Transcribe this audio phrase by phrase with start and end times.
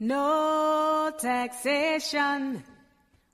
[0.00, 2.62] No taxation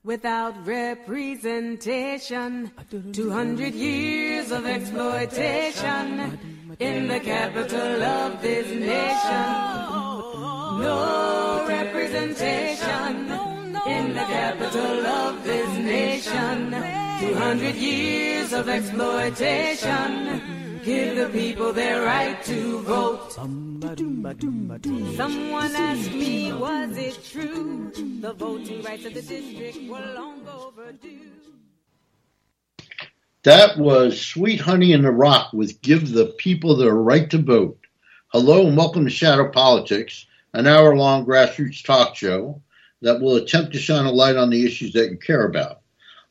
[0.03, 2.71] without representation.
[3.13, 6.39] 200 years of exploitation
[6.81, 9.45] in the capital of this nation.
[10.80, 13.30] No representation
[13.86, 16.70] in the capital of this nation.
[17.20, 20.63] 200 years of exploitation.
[20.85, 23.33] Give the people their right to vote.
[23.33, 23.57] Someone
[25.75, 27.91] asked me, was it true?
[28.20, 31.30] The voting rights of the district were long overdue.
[33.45, 37.78] That was Sweet Honey in the Rock with Give the People Their Right to Vote.
[38.28, 42.61] Hello and welcome to Shadow Politics, an hour long grassroots talk show
[43.01, 45.80] that will attempt to shine a light on the issues that you care about.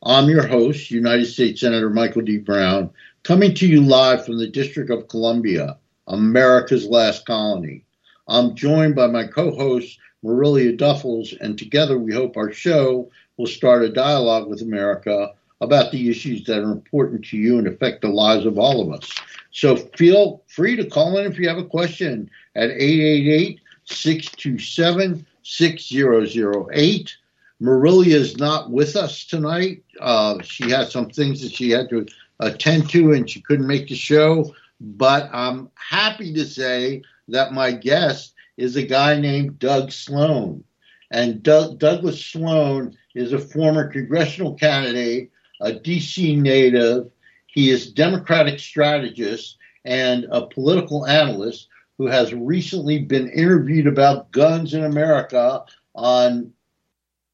[0.00, 2.36] I'm your host, United States Senator Michael D.
[2.38, 2.90] Brown,
[3.24, 7.82] coming to you live from the District of Columbia, America's last colony.
[8.28, 13.46] I'm joined by my co host, Marilia Duffels, and together we hope our show will
[13.46, 18.02] start a dialogue with America about the issues that are important to you and affect
[18.02, 19.10] the lives of all of us.
[19.50, 27.16] So feel free to call in if you have a question at 888 627 6008.
[27.60, 29.82] Marilia is not with us tonight.
[30.00, 32.06] Uh, she had some things that she had to
[32.40, 34.54] attend to and she couldn't make the show.
[34.80, 40.64] But I'm happy to say that my guest is a guy named Doug Sloan.
[41.10, 47.10] And Doug, Douglas Sloan is a former congressional candidate, a DC native.
[47.46, 51.68] He is Democratic strategist and a political analyst
[51.98, 55.62] who has recently been interviewed about guns in America
[55.94, 56.52] on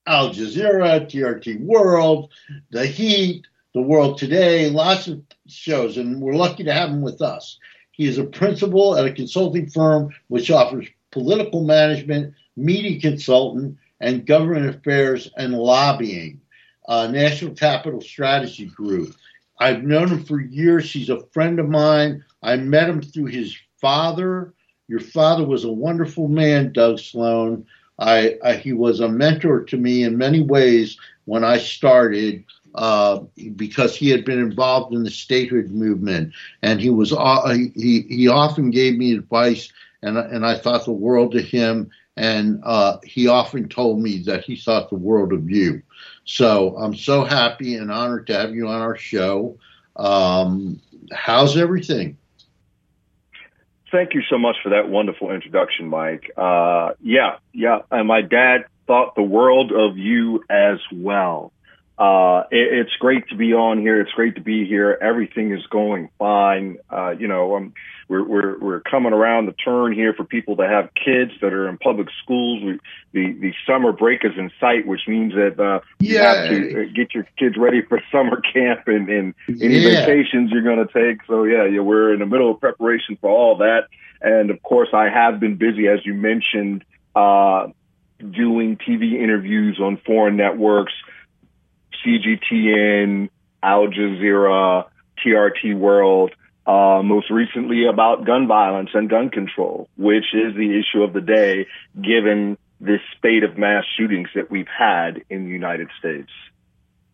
[0.06, 2.31] Al Jazeera, TRT World,
[2.71, 7.22] The Heat, The World Today, lots of shows, and we're lucky to have him with
[7.22, 7.56] us.
[7.92, 14.26] He is a principal at a consulting firm which offers political management, media consultant, and
[14.26, 16.41] government affairs and lobbying,
[16.88, 19.14] uh, National Capital Strategy Group.
[19.60, 20.91] I've known him for years.
[20.91, 22.25] He's a friend of mine.
[22.42, 24.53] I met him through his father.
[24.88, 27.66] Your father was a wonderful man, Doug Sloan.
[28.00, 32.42] I, I, he was a mentor to me in many ways when I started
[32.75, 33.20] uh,
[33.56, 36.32] because he had been involved in the statehood movement,
[36.62, 39.72] and he was uh, he he often gave me advice,
[40.03, 44.44] and and I thought the world of him, and uh, he often told me that
[44.44, 45.82] he thought the world of you.
[46.25, 49.59] So I'm so happy and honored to have you on our show.
[49.97, 50.80] Um,
[51.12, 52.16] how's everything?
[53.91, 56.30] Thank you so much for that wonderful introduction, Mike.
[56.36, 57.80] Uh, yeah, yeah.
[57.91, 61.53] And my dad thought the world of you as well.
[62.00, 64.00] Uh, it, it's great to be on here.
[64.00, 64.97] It's great to be here.
[65.03, 66.78] Everything is going fine.
[66.88, 67.75] Uh, you know, um,
[68.09, 71.69] we're, we're, we're coming around the turn here for people that have kids that are
[71.69, 72.62] in public schools.
[72.65, 72.81] We,
[73.12, 76.93] the, the summer break is in sight, which means that, uh, you have to uh,
[76.94, 80.06] get your kids ready for summer camp and, and any yeah.
[80.06, 81.19] vacations you're going to take.
[81.27, 83.89] So yeah, yeah, we're in the middle of preparation for all that.
[84.22, 86.83] And of course, I have been busy, as you mentioned,
[87.15, 87.66] uh,
[88.19, 90.93] doing TV interviews on foreign networks,
[92.05, 93.31] CGTN,
[93.62, 94.87] Al Jazeera,
[95.25, 96.33] TRT World,
[96.66, 101.21] uh, most recently about gun violence and gun control, which is the issue of the
[101.21, 101.66] day,
[102.00, 106.31] given this spate of mass shootings that we've had in the United States.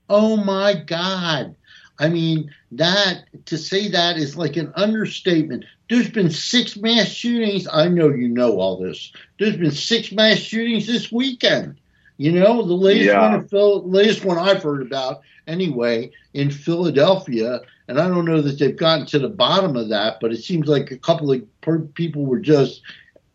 [0.09, 1.57] Oh my God.
[1.99, 5.65] I mean, that to say that is like an understatement.
[5.89, 7.67] There's been six mass shootings.
[7.73, 9.13] I know you know all this.
[9.39, 11.79] There's been six mass shootings this weekend.
[12.19, 13.31] You know, the latest yeah.
[13.31, 18.59] one, Phil, latest one I've heard about anyway in Philadelphia, and I don't know that
[18.59, 21.81] they've gotten to the bottom of that, but it seems like a couple of per-
[21.81, 22.81] people were just,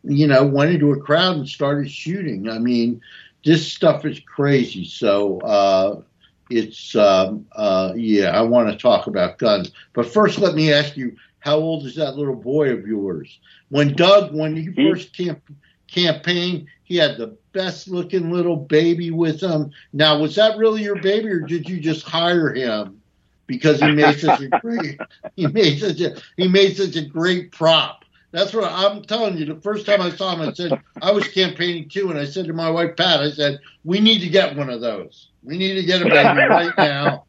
[0.03, 2.49] you know, went into a crowd and started shooting.
[2.49, 3.01] I mean,
[3.45, 4.85] this stuff is crazy.
[4.85, 6.01] So uh,
[6.49, 10.97] it's, um, uh, yeah, I want to talk about guns, but first, let me ask
[10.97, 13.39] you, how old is that little boy of yours?
[13.69, 15.49] When Doug, when you first camp-
[15.87, 19.71] campaigned, he had the best looking little baby with him.
[19.93, 23.01] Now, was that really your baby, or did you just hire him
[23.47, 24.99] because he made such a great
[25.35, 28.05] he made such a he made such a great prop?
[28.31, 29.45] That's what I'm telling you.
[29.45, 32.45] The first time I saw him, I said I was campaigning too, and I said
[32.45, 35.29] to my wife Pat, I said we need to get one of those.
[35.43, 37.25] We need to get a baby right now.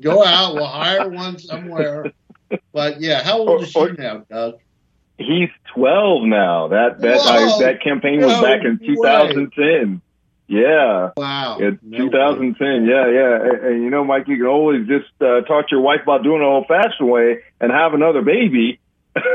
[0.00, 0.54] Go out.
[0.54, 2.12] We'll hire one somewhere.
[2.72, 4.58] But yeah, how old is she now, Doug?
[5.18, 6.68] He's 12 now.
[6.68, 9.92] That that I, that campaign was no back in 2010.
[9.94, 10.00] Way.
[10.46, 11.10] Yeah.
[11.16, 11.58] Wow.
[11.58, 12.66] In no 2010.
[12.66, 12.92] Way.
[12.92, 13.42] Yeah, yeah.
[13.42, 16.22] And, and, you know, Mike, you can always just uh, talk to your wife about
[16.22, 18.80] doing it old fashioned way and have another baby.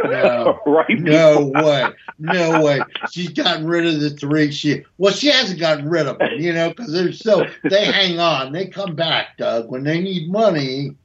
[0.04, 1.00] No, right?
[1.00, 1.86] no way,
[2.20, 2.82] no way.
[3.12, 4.52] She's gotten rid of the three.
[4.52, 8.20] She well, she hasn't gotten rid of them, you know, because they're so they hang
[8.20, 8.52] on.
[8.52, 10.96] They come back, Doug, when they need money.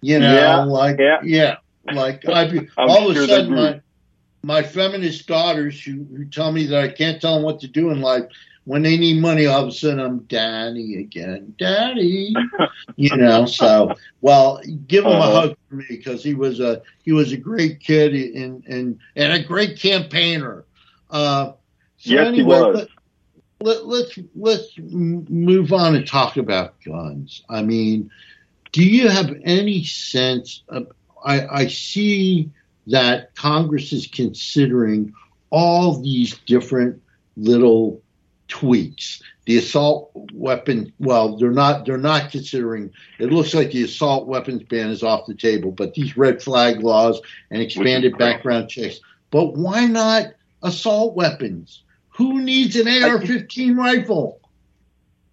[0.00, 1.18] You know, Yeah, like yeah.
[1.24, 1.56] yeah,
[1.92, 2.42] like I
[2.78, 3.80] I'm all of a sudden my
[4.42, 7.90] my feminist daughters who, who tell me that I can't tell them what to do
[7.90, 8.24] in life.
[8.64, 12.42] When they need money, all of a sudden I'm daddy again, daddy.
[12.96, 15.30] you know, so well, give him a Uh-huh.
[15.30, 19.32] hug for me because he was a he was a great kid and and and
[19.32, 20.64] a great campaigner.
[21.10, 21.52] Uh,
[21.96, 22.72] so Yes, he anyway, was.
[22.72, 22.88] Let,
[23.60, 27.42] let, let's let's move on and talk about guns.
[27.48, 28.10] I mean,
[28.72, 30.62] do you have any sense?
[30.68, 30.88] Of,
[31.24, 32.50] I I see
[32.90, 35.12] that Congress is considering
[35.50, 37.02] all these different
[37.36, 38.02] little
[38.48, 39.22] tweaks.
[39.46, 44.62] The assault weapon, well, they're not they're not considering it looks like the assault weapons
[44.64, 47.20] ban is off the table, but these red flag laws
[47.50, 49.00] and expanded background checks.
[49.30, 50.26] But why not
[50.62, 51.82] assault weapons?
[52.10, 54.40] Who needs an AR-15 rifle?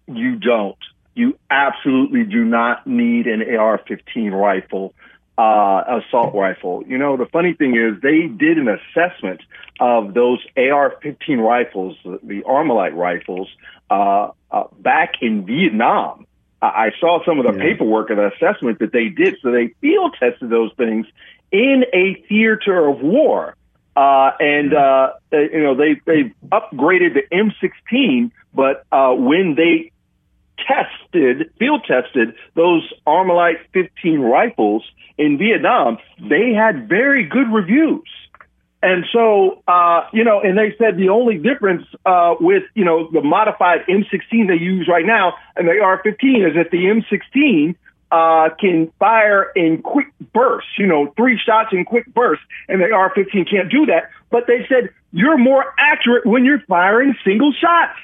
[0.06, 0.78] You don't.
[1.14, 4.94] You absolutely do not need an AR-15 rifle,
[5.38, 6.82] uh, assault rifle.
[6.86, 9.40] You know, the funny thing is they did an assessment
[9.78, 13.48] of those AR-15 rifles, the Armalite rifles,
[13.88, 16.26] uh, uh, back in Vietnam.
[16.60, 17.70] I I saw some of the Yeah.
[17.70, 19.36] paperwork of the assessment that they did.
[19.40, 21.06] So they field tested those things
[21.52, 23.54] in a theater of war.
[23.94, 29.90] Uh, and, uh, you know, they, they upgraded the M16, but, uh, when they
[30.66, 34.84] tested, field tested those Armalite 15 rifles
[35.16, 38.08] in Vietnam, they had very good reviews.
[38.80, 43.10] And so, uh, you know, and they said the only difference, uh, with, you know,
[43.10, 47.74] the modified M16 they use right now and the AR-15 is that the M16,
[48.10, 52.90] uh, can fire in quick bursts, you know, three shots in quick bursts, and the
[52.90, 54.10] AR-15 can't do that.
[54.30, 57.98] But they said you're more accurate when you're firing single shots.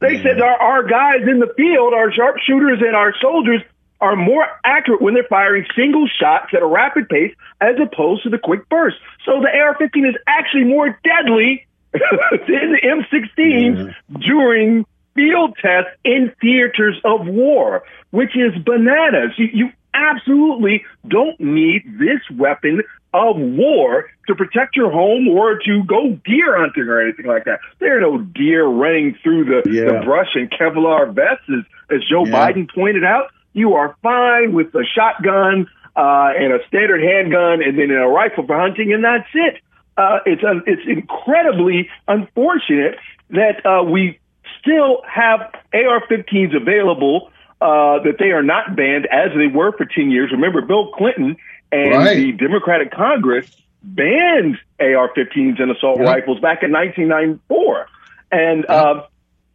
[0.00, 3.62] They said our, our guys in the field, our sharpshooters and our soldiers
[4.00, 8.30] are more accurate when they're firing single shots at a rapid pace as opposed to
[8.30, 8.96] the quick burst.
[9.24, 17.00] So the AR-15 is actually more deadly than the M16s during field tests in theaters
[17.04, 19.32] of war, which is bananas.
[19.36, 22.82] You, you absolutely don't need this weapon
[23.14, 27.60] of war to protect your home or to go deer hunting or anything like that.
[27.78, 29.84] There are no deer running through the, Yeah.
[30.00, 31.64] the brush in Kevlar vests, as,
[31.96, 32.32] as Joe Yeah.
[32.52, 33.30] Biden pointed out.
[33.54, 35.66] You are fine with a shotgun
[35.96, 39.60] uh, and a standard handgun and then a rifle for hunting, and that's it.
[39.96, 42.96] Uh, it's uh, it's incredibly unfortunate
[43.30, 44.20] that uh, we
[44.60, 45.40] still have
[45.72, 47.30] AR-15s available.
[47.60, 50.30] Uh, that they are not banned as they were for 10 years.
[50.30, 51.36] Remember, Bill Clinton
[51.72, 52.16] and Right.
[52.16, 53.46] the Democratic Congress
[53.82, 56.06] banned AR-15s and assault Yeah.
[56.10, 57.86] rifles back in 1994.
[58.30, 59.02] And uh,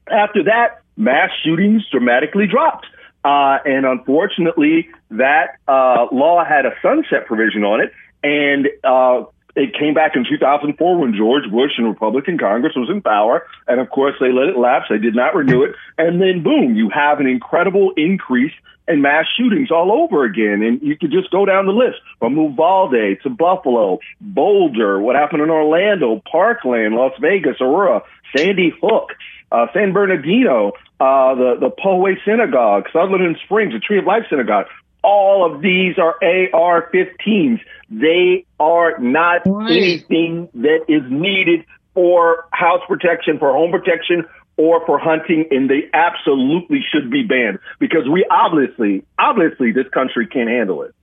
[0.10, 2.88] after that, mass shootings dramatically dropped.
[3.24, 9.24] Uh, and unfortunately, that uh, law had a sunset provision on it, and uh,
[9.56, 13.80] it came back in 2004 when George Bush and Republican Congress was in power, and
[13.80, 14.86] of course they let it lapse.
[14.90, 18.54] They did not renew it, and then boom, you have an incredible increase
[18.88, 20.62] in mass shootings all over again.
[20.64, 25.42] And you could just go down the list from Uvalde to Buffalo, Boulder, what happened
[25.42, 28.02] in Orlando, Parkland, Las Vegas, Aurora,
[28.36, 29.14] Sandy Hook,
[29.52, 34.66] uh, San Bernardino, uh, the, the Poway Synagogue, Sutherland Springs, the Tree of Life Synagogue.
[35.04, 37.60] All of these are AR-15s.
[37.90, 39.72] They are not Right.
[39.72, 44.26] anything that is needed for house protection, for home protection,
[44.58, 50.28] or for hunting, and they absolutely should be banned because we obviously, obviously, this country
[50.28, 50.94] can't handle it.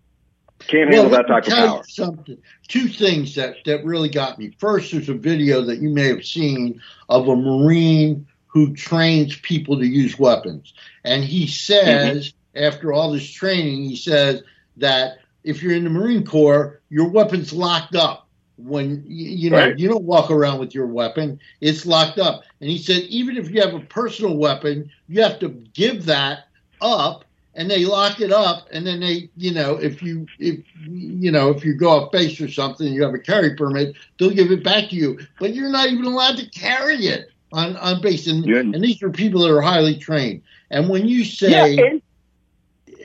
[0.67, 1.83] Can't handle that type of power.
[1.89, 2.39] Something.
[2.69, 4.55] Two things that, that really got me.
[4.59, 9.79] First, there's a video that you may have seen of a Marine who trains people
[9.79, 10.75] to use weapons.
[11.05, 11.51] And he mm-hmm.
[11.51, 14.43] says, after all this training, he says
[14.77, 18.27] that if you're in the Marine Corps, your weapon's locked up.
[18.57, 19.79] When y- you know Right.
[19.79, 22.43] you don't walk around with your weapon, it's locked up.
[22.61, 26.41] And he said even if you have a personal weapon, you have to give that
[26.83, 31.31] up and they lock it up and then they you know if you if you
[31.33, 34.51] know if you go off base or something you have a carry permit they'll give
[34.53, 38.29] it back to you but you're not even allowed to carry it on on base
[38.29, 38.61] and, Yeah.
[38.61, 42.03] and these are people that are highly trained and when you say Yeah, and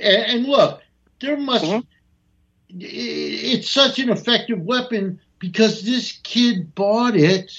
[0.01, 0.81] and, look
[1.21, 1.79] there must Mhm.
[1.81, 1.85] i-
[2.79, 7.51] it's such an effective weapon because this kid bought it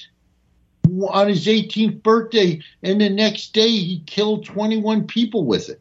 [1.09, 5.81] on his 18th birthday and the next day he killed 21 people with it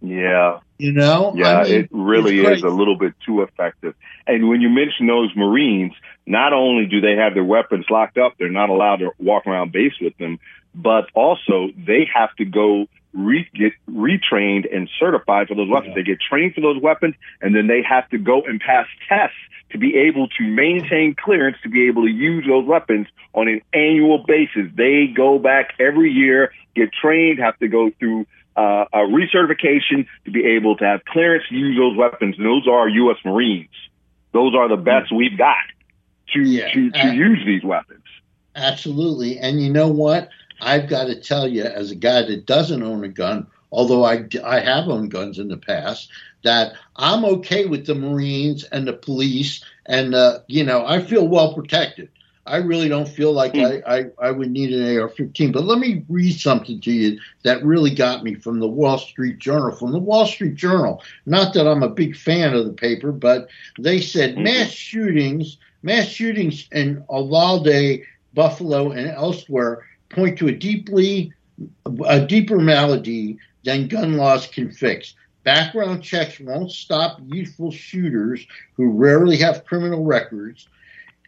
[0.00, 0.58] Yeah.
[0.78, 1.32] You know?
[1.36, 3.94] Yeah, I mean, it really is a little bit too effective.
[4.26, 5.92] And when you mention those Marines,
[6.26, 9.70] not only do they have their weapons locked up, they're not allowed to walk around
[9.70, 10.40] base with them,
[10.74, 15.90] but also they have to go re- get retrained and certified for those weapons.
[15.96, 16.02] Yeah.
[16.02, 19.36] They get trained for those weapons, and then they have to go and pass tests
[19.70, 23.60] to be able to maintain clearance to be able to use those weapons on an
[23.72, 24.70] annual basis.
[24.74, 30.30] They go back every year, get trained, have to go through uh, a recertification to
[30.30, 32.36] be able to have clearance to use those weapons.
[32.36, 33.16] And those are U.S.
[33.24, 33.70] Marines.
[34.32, 35.56] Those are the best we've got
[36.34, 36.68] to Yeah.
[36.72, 38.04] to, to Uh, use these weapons.
[38.54, 39.38] Absolutely.
[39.38, 40.28] And you know what?
[40.62, 44.24] I've got to tell you, as a guy that doesn't own a gun, although I,
[44.44, 46.10] I have owned guns in the past,
[46.44, 49.64] that I'm okay with the Marines and the police.
[49.86, 52.08] And, uh, you know, I feel well protected.
[52.46, 53.60] I really don't feel like Hmm.
[53.60, 55.52] I, I, I would need an AR 15.
[55.52, 59.38] But let me read something to you that really got me from the Wall Street
[59.38, 59.72] Journal.
[59.76, 63.48] From the Wall Street Journal, not that I'm a big fan of the paper, but
[63.78, 64.42] they said Mhm.
[64.44, 68.00] mass shootings, mass shootings in Uvalde,
[68.34, 71.32] Buffalo, and elsewhere point to a deeply
[72.06, 75.14] a deeper malady than gun laws can fix.
[75.44, 80.68] Background checks won't stop youthful shooters who rarely have criminal records.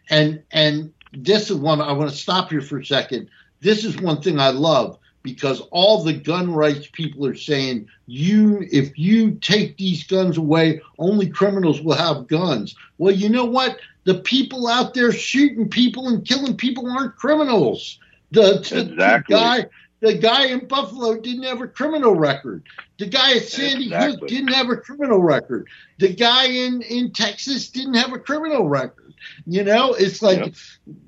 [0.09, 3.29] And and this is one I want to stop here for a second.
[3.61, 8.65] This is one thing I love because all the gun rights people are saying you
[8.71, 12.75] if you take these guns away, only criminals will have guns.
[12.97, 13.79] Well, you know what?
[14.03, 17.99] The people out there shooting people and killing people aren't criminals.
[18.35, 18.41] The,
[18.75, 18.95] the- the
[19.29, 19.65] guy
[20.01, 22.63] the guy in Buffalo didn't have a criminal record.
[22.99, 25.67] The guy at Sandy Hook didn't have a criminal record.
[25.97, 29.13] The guy in, in Texas didn't have a criminal record.
[29.47, 30.39] You know, it's like,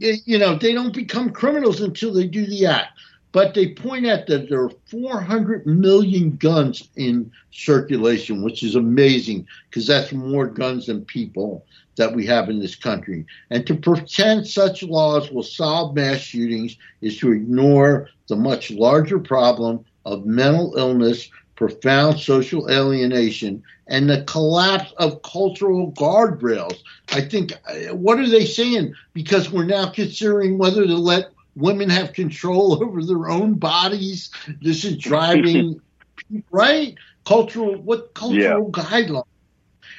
[0.02, 2.98] y- you know, they don't become criminals until they do the act.
[3.38, 9.46] But they point out that there are 400 million guns in circulation, which is amazing
[9.70, 11.63] because that's more guns than people
[11.98, 13.27] that we have in this country.
[13.51, 19.20] And to pretend such laws will solve mass shootings is to ignore the much larger
[19.20, 26.79] problem of mental illness, profound social alienation, and the collapse of cultural guardrails.
[27.12, 28.96] I think, uh, what are they saying?
[29.13, 34.32] Because we're now considering whether to let women have control over their own bodies.
[34.62, 35.82] This is driving,
[36.52, 36.96] right?
[37.26, 39.26] Cultural, what cultural guidelines?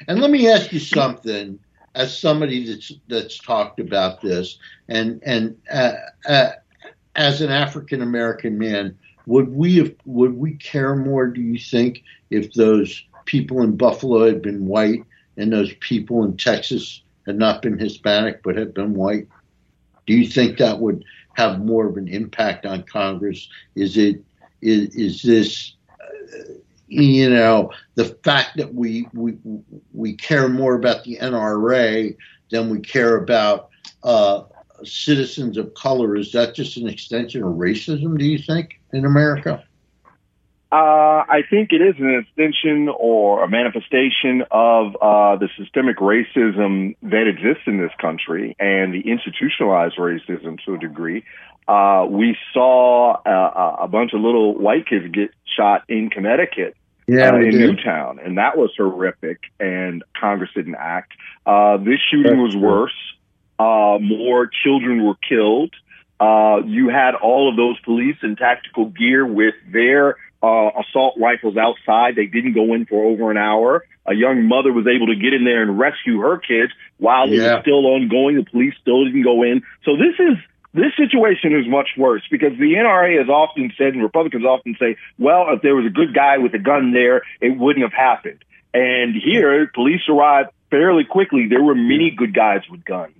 [0.07, 1.59] And let me ask you something
[1.93, 5.93] as somebody that's that's talked about this, and and uh,
[6.27, 6.51] uh,
[7.15, 11.27] as an African American man, would we have, would we care more?
[11.27, 15.03] Do you think if those people in Buffalo had been white
[15.37, 19.27] and those people in Texas had not been Hispanic but had been white?
[20.07, 23.47] Do you think that would have more of an impact on Congress?
[23.75, 24.23] Is it
[24.61, 25.73] is is this?
[25.99, 26.53] Uh,
[26.87, 29.37] you know the fact that we we
[29.93, 32.15] we care more about the NRA
[32.49, 33.69] than we care about
[34.03, 34.43] uh,
[34.83, 38.17] citizens of color is that just an extension of racism?
[38.17, 39.63] Do you think in America?
[40.71, 46.95] Uh, I think it is an extension or a manifestation of uh, the systemic racism
[47.01, 51.23] that exists in this country and the institutionalized racism to a degree.
[51.67, 56.75] Uh, we saw uh, a bunch of little white kids get shot in Connecticut
[57.07, 57.61] Yeah, uh, in did.
[57.61, 59.39] Newtown, and that was horrific.
[59.59, 61.13] And Congress didn't act.
[61.47, 62.61] Uh, this shooting That's was true.
[62.61, 62.99] worse.
[63.57, 65.73] Uh, more children were killed.
[66.19, 71.57] Uh, you had all of those police in tactical gear with their uh, assault rifles
[71.57, 72.15] outside.
[72.15, 73.83] They didn't go in for over an hour.
[74.05, 77.35] A young mother was able to get in there and rescue her kids while it
[77.55, 78.37] was still ongoing.
[78.37, 79.61] The police still didn't go in.
[79.85, 80.37] So this is
[80.73, 84.97] this situation is much worse because the NRA has often said, and Republicans often say,
[85.17, 88.43] well, if there was a good guy with a gun there, it wouldn't have happened.
[88.73, 91.47] And here, police arrived fairly quickly.
[91.49, 93.15] There were many good guys with guns,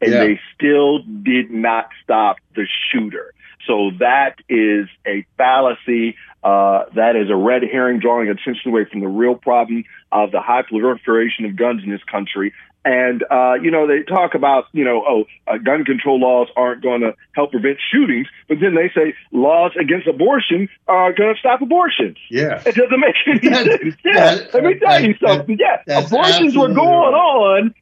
[0.00, 0.20] and Yeah.
[0.20, 3.32] they still did not stop the shooter.
[3.66, 6.16] So that is a fallacy.
[6.42, 10.40] Uh, that is a red herring drawing attention away from the real problem of the
[10.40, 12.52] high proliferation of guns in this country.
[12.86, 16.82] And, uh, you know, they talk about, you know, oh, uh, gun control laws aren't
[16.82, 21.40] going to help prevent shootings, but then they say laws against abortion are going to
[21.40, 22.18] stop abortions.
[22.28, 22.60] Yeah.
[22.66, 23.94] It doesn't make any That- sense.
[24.04, 25.58] Yeah, that- let me tell you that- something.
[25.58, 26.76] Yeah, abortions were going
[27.14, 27.64] right.
[27.64, 27.74] on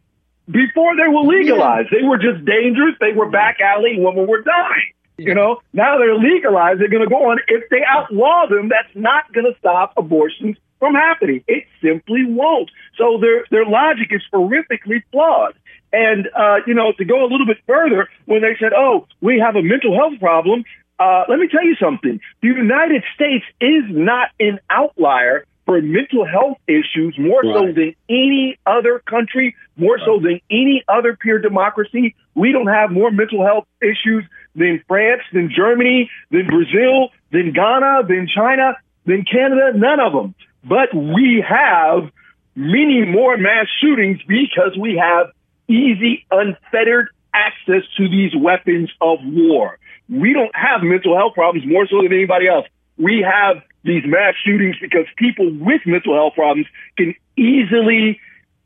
[0.48, 1.88] before they were legalized.
[1.90, 2.94] They were just dangerous.
[3.00, 3.96] They were back alley.
[3.98, 4.92] Women were dying.
[5.26, 6.80] You know, now they're legalized.
[6.80, 7.38] They're going to go on.
[7.48, 11.44] If they outlaw them, that's not going to stop abortions from happening.
[11.46, 12.70] It simply won't.
[12.98, 15.54] So their their logic is horrifically flawed.
[15.92, 19.38] And uh, you know, to go a little bit further, when they said, "Oh, we
[19.38, 20.64] have a mental health problem,"
[20.98, 22.20] uh, let me tell you something.
[22.40, 27.54] The United States is not an outlier for mental health issues more right.
[27.54, 30.04] so than any other country, more right.
[30.04, 32.14] so than any other peer democracy.
[32.34, 38.02] We don't have more mental health issues than France, than Germany, than Brazil, than Ghana,
[38.08, 40.34] than China, than Canada, none of them.
[40.64, 42.10] But we have
[42.54, 45.32] many more mass shootings because we have
[45.68, 49.78] easy, unfettered access to these weapons of war.
[50.08, 52.66] We don't have mental health problems more so than anybody else.
[52.98, 56.66] We have these mass shootings because people with mental health problems
[56.96, 58.20] can easily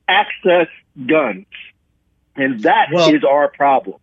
[0.08, 0.68] access
[1.06, 1.46] guns.
[2.34, 3.98] And that well, is our problem.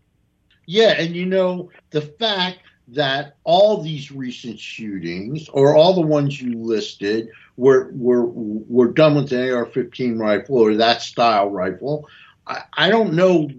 [0.66, 6.42] Yeah, and you know, the fact that all these recent shootings, or all the ones
[6.42, 12.08] you listed, were were were done with an AR-15 rifle or that style rifle.
[12.48, 13.50] I, I don't know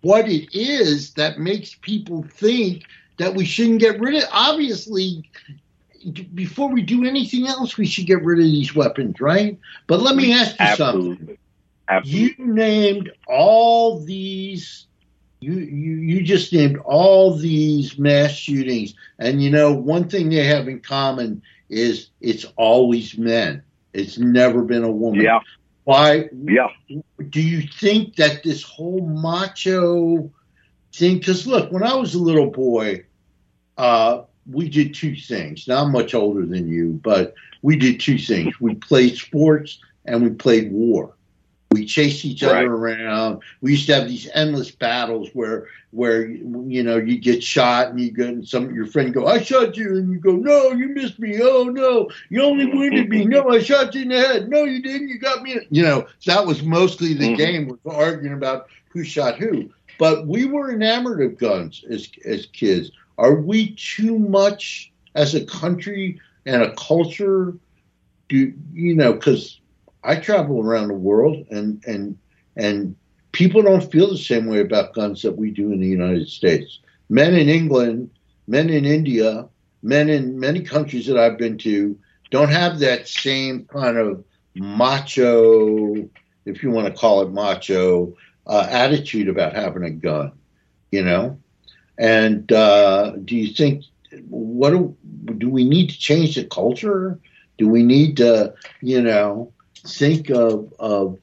[0.00, 2.84] what it is that makes people think
[3.18, 4.28] that we shouldn't get rid of.
[4.32, 5.28] Obviously,
[6.34, 9.58] before we do anything else, we should get rid of these weapons, right?
[9.86, 11.16] But let me ask you Absolutely.
[11.16, 11.38] something.
[11.88, 12.36] Absolutely.
[12.38, 14.86] You named all these.
[15.40, 20.44] You, you you just named all these mass shootings, and you know one thing they
[20.44, 23.62] have in common is it's always men.
[23.92, 25.20] It's never been a woman.
[25.20, 25.40] Yeah.
[25.84, 26.28] Why?
[26.44, 26.68] Yeah.
[27.30, 30.30] Do you think that this whole macho
[30.92, 31.18] thing?
[31.18, 33.04] Because look, when I was a little boy,
[33.76, 35.68] uh, we did two things.
[35.68, 38.60] Now I'm much older than you, but we did two things.
[38.60, 41.14] We played sports and we played war.
[41.70, 42.64] We chased each right.
[42.64, 43.42] other around.
[43.60, 48.00] We used to have these endless battles where, where you know, you get shot and
[48.00, 50.88] you go, and some your friend go, "I shot you," and you go, "No, you
[50.88, 51.38] missed me.
[51.42, 53.26] Oh no, you only wounded me.
[53.26, 54.48] No, I shot you in the head.
[54.48, 55.08] No, you didn't.
[55.08, 57.36] You got me." You know, that was mostly the mm-hmm.
[57.36, 59.70] game was arguing about who shot who.
[59.98, 62.90] But we were enamored of guns as as kids.
[63.18, 67.54] Are we too much as a country and a culture?
[68.28, 69.12] Do you know?
[69.12, 69.60] Because
[70.08, 72.18] I travel around the world, and and
[72.56, 72.96] and
[73.32, 76.80] people don't feel the same way about guns that we do in the United States.
[77.10, 78.10] Men in England,
[78.46, 79.46] men in India,
[79.82, 81.98] men in many countries that I've been to
[82.30, 86.08] don't have that same kind of macho,
[86.46, 88.16] if you want to call it macho,
[88.46, 90.32] uh, attitude about having a gun.
[90.90, 91.38] You know,
[91.98, 93.84] and uh, do you think
[94.30, 94.96] what do,
[95.36, 97.20] do we need to change the culture?
[97.58, 99.52] Do we need to, you know,
[99.88, 101.18] think of, of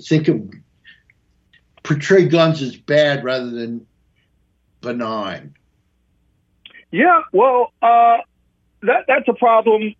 [0.00, 0.50] think of
[1.82, 3.86] portray guns as bad rather than
[4.80, 5.54] benign?
[6.90, 8.18] Yeah, well, uh,
[8.82, 9.94] that that's a problem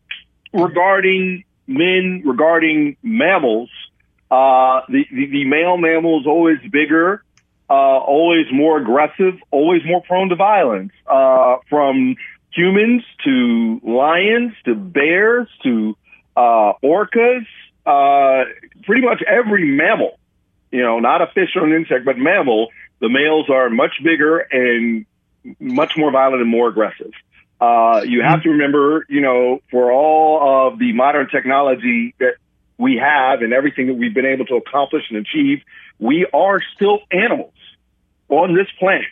[0.53, 3.71] regarding men, regarding mammals.
[4.31, 7.25] Uh, the, the, the male mammal is always bigger
[7.69, 12.17] uh, always more aggressive, always more prone to violence, uh, from
[12.53, 15.97] humans to lions to bears to
[16.37, 17.47] uh, orcas,
[17.87, 18.45] uh,
[18.85, 20.19] pretty much every mammal,
[20.71, 22.69] you know, not a fish or an insect, but mammal,
[23.01, 25.07] the males are much bigger and
[25.61, 27.13] much more violent and more aggressive.
[27.61, 32.35] Uh, you have to remember, you know, for all of the modern technology that
[32.79, 35.63] we have and everything that we've been able to accomplish and achieve,
[35.99, 37.55] we are still animals
[38.29, 39.07] on this planet.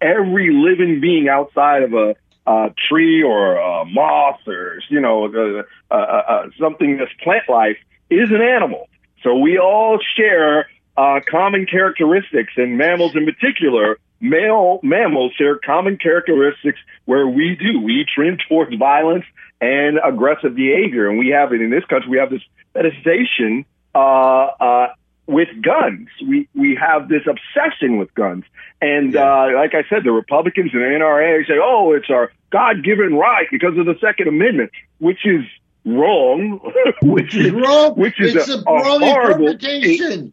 [0.00, 2.16] Every living being outside of a,
[2.46, 7.78] a tree or a moth or, you know, uh, uh, uh, something that's plant life
[8.10, 8.88] is an animal.
[9.22, 15.96] So we all share uh, common characteristics and mammals in particular, male mammals share common
[15.96, 17.80] characteristics where we do.
[17.80, 19.24] We trend towards violence
[19.60, 21.08] and aggressive behavior.
[21.08, 22.10] And we have it in this country.
[22.10, 22.42] We have this
[22.74, 24.88] fetishization uh, uh,
[25.26, 26.08] with guns.
[26.26, 28.44] We we have this obsession with guns,
[28.80, 29.22] and yeah.
[29.22, 33.46] uh, like I said, the Republicans and the NRA say, "Oh, it's our God-given right
[33.50, 35.44] because of the Second Amendment," which is
[35.84, 36.60] wrong.
[37.02, 37.94] which is wrong.
[37.94, 40.32] Which is it's a, a, a horrible interpretation.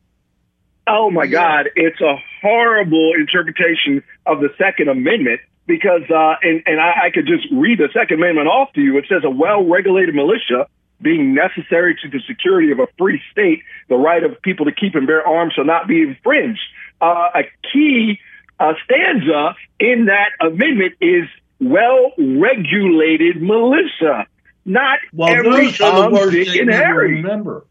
[0.88, 1.32] oh my yeah.
[1.32, 7.10] God, it's a horrible interpretation of the Second Amendment because, uh, and and I, I
[7.14, 8.98] could just read the Second Amendment off to you.
[8.98, 10.68] It says a well-regulated militia
[11.02, 14.96] being necessary to the security of a free state, the right of people to keep
[14.96, 16.62] and bear arms shall not be infringed.
[17.02, 18.20] Uh, a key
[18.60, 21.28] uh, stanza in that amendment is
[21.60, 24.26] well-regulated militia,
[24.66, 27.16] not well, every Tom, Dick, and Harry.
[27.16, 27.66] Remember,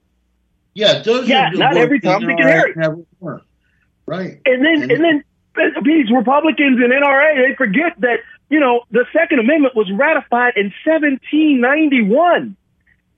[0.74, 2.74] yeah, those yeah, not every Tom, Dick, and Harry.
[4.06, 5.24] Right, and then and, and then
[5.84, 10.72] these Republicans and NRA they forget that you know the Second Amendment was ratified in
[10.84, 12.56] 1791.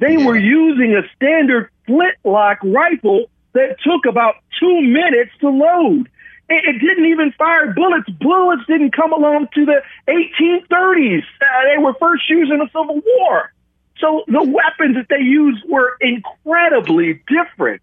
[0.02, 0.26] They yeah.
[0.26, 6.08] were using a standard flintlock rifle that took about two minutes to load.
[6.48, 8.10] It, it didn't even fire bullets.
[8.10, 11.22] Bullets didn't come along to the 1830s.
[11.22, 13.52] Uh, they were first used in the Civil War.
[13.98, 17.82] So the weapons that they used were incredibly different.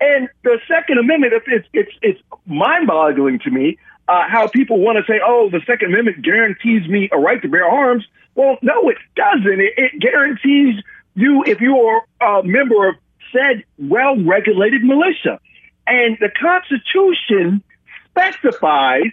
[0.00, 4.98] And the Second Amendment, it's, it's, it's mind boggling to me uh, how people want
[4.98, 8.04] to say, oh, the Second Amendment guarantees me a right to bear arms.
[8.34, 9.60] Well, no, it doesn't.
[9.60, 10.82] It, it guarantees
[11.14, 12.96] you, if you are a member of
[13.34, 15.40] said well regulated militia.
[15.86, 17.62] And the Constitution
[18.10, 19.12] specifies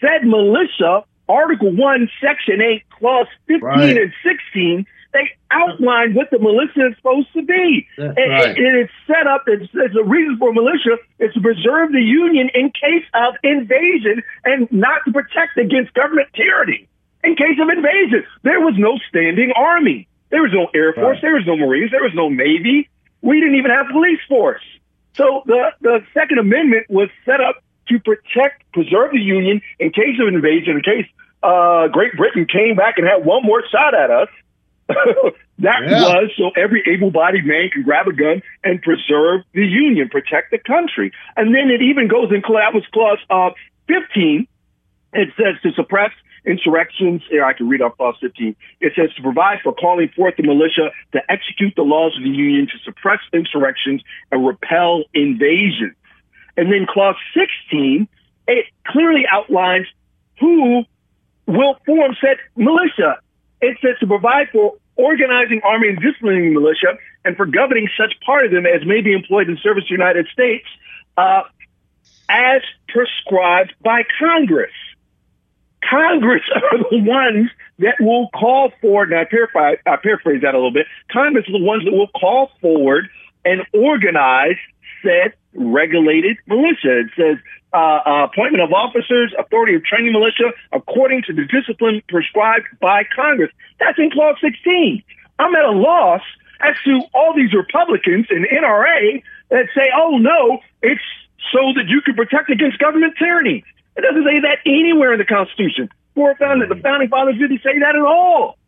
[0.00, 3.96] said militia, Article 1, Section 8, Clause 15 right.
[3.96, 7.86] and 16, they outline what the militia is supposed to be.
[7.96, 8.56] and, right.
[8.56, 12.50] and, it's set up as, as a reason for militia is to preserve the Union
[12.52, 16.88] in case of invasion and not to protect against government tyranny.
[17.22, 20.08] In case of invasion, there was no standing army.
[20.30, 21.16] There was no Air Force.
[21.16, 21.22] Right.
[21.22, 21.90] There was no Marines.
[21.90, 22.88] There was no Navy.
[23.22, 24.62] We didn't even have police force.
[25.16, 30.18] So the, the Second Amendment was set up to protect, preserve the Union in case
[30.20, 31.06] of invasion, in case
[31.42, 34.28] uh, Great Britain came back and had one more shot at us.
[34.88, 36.02] that yeah.
[36.02, 40.58] was so every able-bodied man can grab a gun and preserve the Union, protect the
[40.58, 41.12] country.
[41.36, 43.50] And then it even goes in clause, clause uh,
[43.88, 44.46] 15.
[45.14, 46.10] It says to suppress
[46.46, 47.22] insurrections.
[47.30, 48.56] Here, I can read off clause 15.
[48.80, 52.30] It says to provide for calling forth the militia to execute the laws of the
[52.30, 55.96] Union, to suppress insurrections and repel invasions.
[56.56, 58.08] And then clause 16,
[58.46, 59.86] it clearly outlines
[60.38, 60.84] who
[61.46, 63.18] will form said militia.
[63.60, 68.44] It says to provide for organizing, army, and disciplining militia, and for governing such part
[68.44, 70.66] of them as may be employed in service to the United States,
[71.16, 71.42] uh,
[72.28, 74.72] as prescribed by Congress.
[75.90, 80.58] Congress are the ones that will call for, and I paraphrase, I paraphrase that a
[80.58, 83.08] little bit, Congress are the ones that will call forward
[83.44, 84.56] and organize
[85.02, 87.00] said regulated militia.
[87.00, 87.36] It says
[87.72, 93.02] uh, uh, appointment of officers, authority of training militia according to the discipline prescribed by
[93.14, 93.50] Congress.
[93.78, 95.02] That's in clause 16.
[95.38, 96.22] I'm at a loss
[96.60, 101.02] as to all these Republicans and NRA that say, oh no, it's
[101.52, 103.64] so that you can protect against government tyranny.
[103.96, 105.88] It doesn't say that anywhere in the Constitution.
[106.16, 108.58] Or founded, the founding fathers didn't say that at all.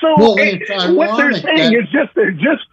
[0.00, 0.62] So well, it,
[0.94, 2.64] what they're saying that- is just they're just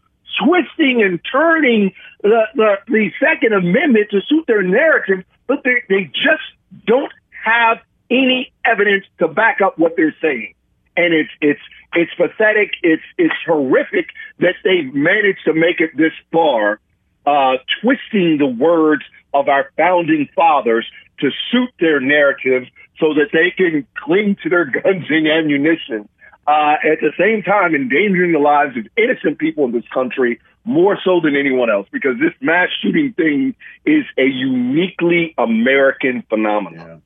[0.44, 6.06] twisting and turning the, the, the Second Amendment to suit their narrative, but they, they
[6.06, 6.44] just
[6.86, 7.12] don't
[7.44, 10.54] have any evidence to back up what they're saying.
[10.98, 11.60] And it's, it's,
[11.94, 12.72] it's pathetic.
[12.84, 14.08] It's, it's horrific
[14.40, 16.80] that they've managed to make it this far,
[17.26, 20.86] uh, twisting the words of our founding fathers
[21.20, 22.64] to suit their narrative
[23.00, 26.08] so that they can cling to their guns and ammunition
[26.48, 30.98] uh, at the same time endangering the lives of innocent people in this country more
[31.04, 36.88] so than anyone else because this mass shooting thing is a uniquely American phenomenon.
[36.88, 36.98] Yeah.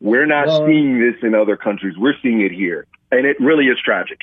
[0.00, 1.96] We're not well, seeing this in other countries.
[1.96, 2.86] We're seeing it here.
[3.10, 4.20] And it really is tragic.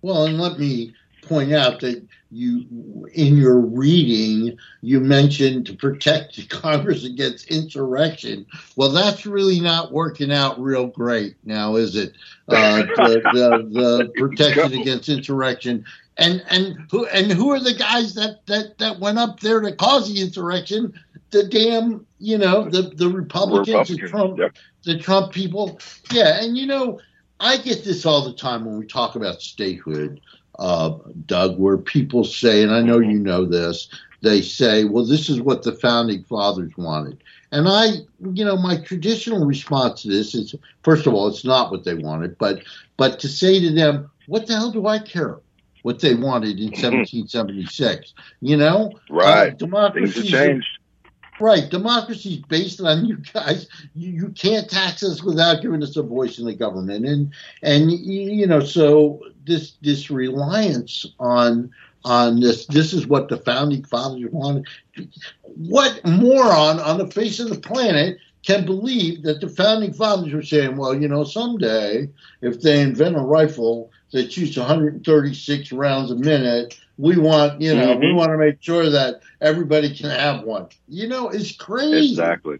[0.00, 0.94] Well, and let me
[1.28, 8.46] point out that you, in your reading, you mentioned to protect Congress against insurrection.
[8.76, 12.12] Well, that's really not working out real great now, is it?
[12.48, 15.84] Uh, the, the, the protection against insurrection.
[16.20, 19.72] And and who and who are the guys that, that, that went up there to
[19.76, 20.92] cause the insurrection?
[21.30, 24.56] The damn, you know, the the Republicans, Republicans the Trump, yep.
[24.82, 25.78] the Trump people.
[26.10, 26.98] Yeah, and you know,
[27.38, 30.20] I get this all the time when we talk about statehood
[30.58, 33.88] uh, Doug, where people say, and I know you know this,
[34.22, 37.22] they say, well, this is what the founding fathers wanted.
[37.52, 37.86] And I,
[38.34, 41.94] you know, my traditional response to this is, first of all, it's not what they
[41.94, 42.62] wanted, but
[42.96, 45.38] but to say to them, what the hell do I care
[45.82, 48.12] what they wanted in 1776?
[48.40, 49.52] You know, right?
[49.52, 50.66] Uh, democracy changed.
[51.40, 53.68] Right, democracy is based on you guys.
[53.94, 57.92] You, you can't tax us without giving us a voice in the government, and and
[57.92, 61.72] you know, so this this reliance on
[62.04, 64.66] on this this is what the founding fathers wanted.
[65.42, 70.42] What moron on the face of the planet can believe that the founding fathers were
[70.42, 72.08] saying, well, you know, someday
[72.40, 77.88] if they invent a rifle that shoots 136 rounds a minute, we want, you know,
[77.88, 78.00] mm-hmm.
[78.00, 80.68] we want to make sure that everybody can have one.
[80.88, 82.10] You know, it's crazy.
[82.10, 82.58] Exactly.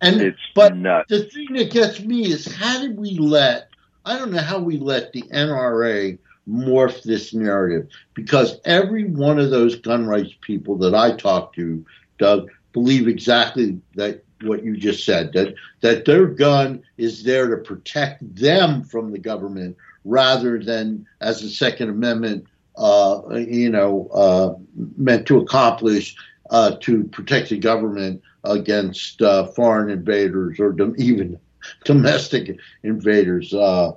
[0.00, 1.08] And it's but nuts.
[1.08, 3.68] the thing that gets me is how did we let
[4.08, 6.18] I don't know how we let the NRA
[6.48, 11.84] morph this narrative because every one of those gun rights people that I talk to,
[12.18, 17.58] Doug, believe exactly that what you just said that that their gun is there to
[17.58, 22.46] protect them from the government rather than as the Second Amendment,
[22.78, 24.54] uh, you know, uh,
[24.96, 26.16] meant to accomplish
[26.48, 31.38] uh, to protect the government against uh, foreign invaders or even
[31.84, 33.52] domestic invaders.
[33.54, 33.92] Uh,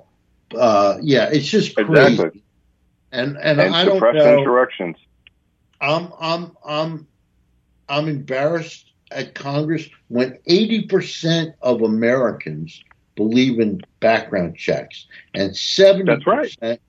[0.56, 1.92] uh, yeah, it's just crazy.
[1.92, 2.42] Exactly.
[3.12, 4.38] and and, and I don't know.
[4.38, 4.96] Insurrections.
[5.80, 7.06] I'm I'm I'm
[7.88, 12.82] I'm embarrassed at Congress when 80% of Americans
[13.14, 16.80] believe in background checks and 70% right.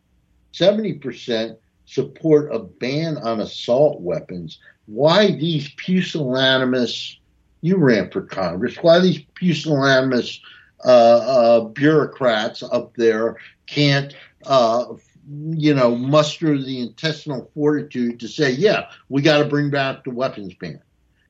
[0.54, 4.60] 70% support a ban on assault weapons.
[4.86, 7.17] Why these pusillanimous
[7.63, 10.41] you ran for Congress, why these pusillanimous
[10.86, 14.15] Uh, uh, bureaucrats up there can't
[14.46, 14.86] uh,
[15.30, 20.10] you know, muster the intestinal fortitude to say, yeah, we got to bring back the
[20.10, 20.82] weapons ban.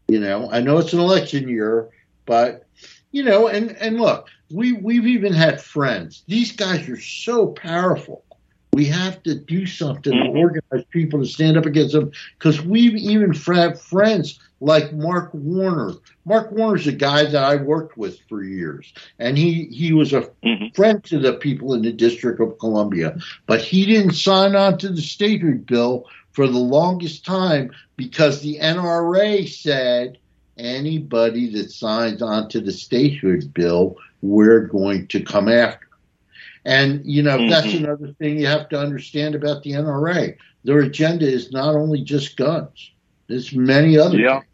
[0.08, 1.89] You know, I know it's an election year,
[2.26, 2.66] but
[3.12, 6.24] you know, and and look, we we've even had friends.
[6.28, 8.26] These guys are so powerful.
[8.74, 10.38] We have to do something to mm-hmm.
[10.38, 15.91] organize people to stand up against them because we've even had friends like Mark Warner.
[16.26, 20.21] Mark Warner's a guy that I worked with for years, and he he was a
[20.45, 20.73] Mhm.
[20.73, 24.89] friend to the people in the District of Columbia, but he didn't sign on to
[24.89, 30.17] the statehood bill for the longest time because the NRA said
[30.58, 35.88] anybody that signs on to the statehood bill, we're going to come after.
[36.63, 37.84] And, you know, that's Mhm.
[37.84, 40.38] another thing you have to understand about the NRA.
[40.63, 42.91] Their agenda is not only just guns,
[43.28, 44.39] there's many other Yeah.
[44.39, 44.53] things.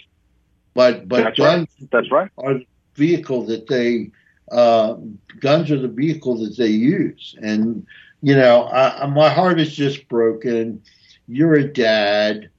[0.79, 1.89] But, but That's guns right.
[1.91, 2.31] That's right.
[2.37, 2.65] are the
[2.95, 4.11] vehicle that they
[4.49, 4.95] uh,
[5.41, 7.85] guns are the vehicle that they use and
[8.21, 10.81] you know I, my heart is just broken
[11.27, 12.49] you're a dad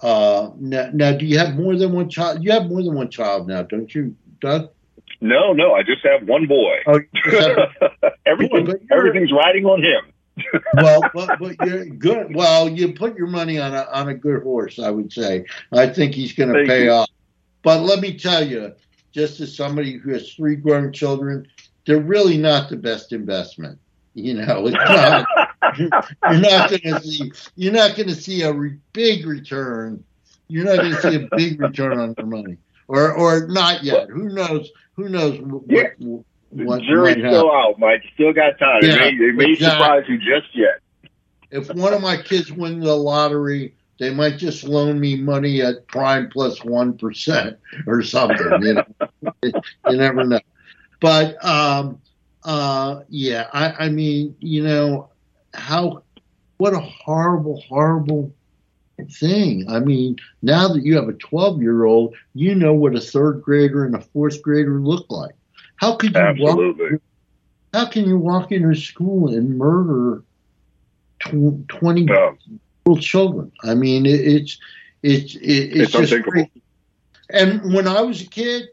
[0.00, 3.10] uh, now, now do you have more than one child you have more than one
[3.10, 4.70] child now don't you doug
[5.20, 6.76] No, no, I just have one boy.
[6.86, 10.02] oh, you just have- Everything, Boy, everything's riding on him.
[10.74, 14.42] well but, but you're good well you put your money on a on a good
[14.42, 16.90] horse i would say i think he's going to pay you.
[16.90, 17.08] off
[17.66, 18.72] but let me tell you
[19.12, 21.46] just as somebody who has three grown children
[21.84, 23.78] they're really not the best investment
[24.14, 25.26] you know it's not
[25.78, 30.02] you're not going to see you're not going to see a re- big return
[30.48, 32.56] you're not going to see a big return on your money
[32.88, 35.88] or or not yet who knows who knows what, Yeah.
[35.98, 38.02] what, The what jury's might still out, Mike.
[38.14, 38.80] Still got time.
[38.82, 39.84] Yeah, it may, it may exactly.
[39.84, 40.80] surprise you just yet.
[41.50, 45.86] if one of my kids wins the lottery, they might just loan me money at
[45.88, 48.62] prime plus one percent or something.
[48.62, 48.84] You know,
[49.42, 50.40] you never know.
[51.00, 52.00] But um,
[52.44, 55.10] uh, yeah, I, I mean, you know,
[55.54, 56.02] how
[56.58, 58.34] what a horrible, horrible
[59.18, 59.66] thing.
[59.68, 63.94] I mean, now that you have a twelve-year-old, you know what a third grader and
[63.94, 65.34] a fourth grader look like.
[65.76, 67.00] How could you walk
[67.76, 70.22] how can you walk into school and murder
[71.20, 72.36] tw- 20 No,
[72.86, 73.52] little children?
[73.62, 74.58] I mean, it, it's
[75.02, 76.32] it's it, it's, It's just unthinkable.
[76.32, 76.62] crazy.
[77.30, 78.68] And when I was a kid,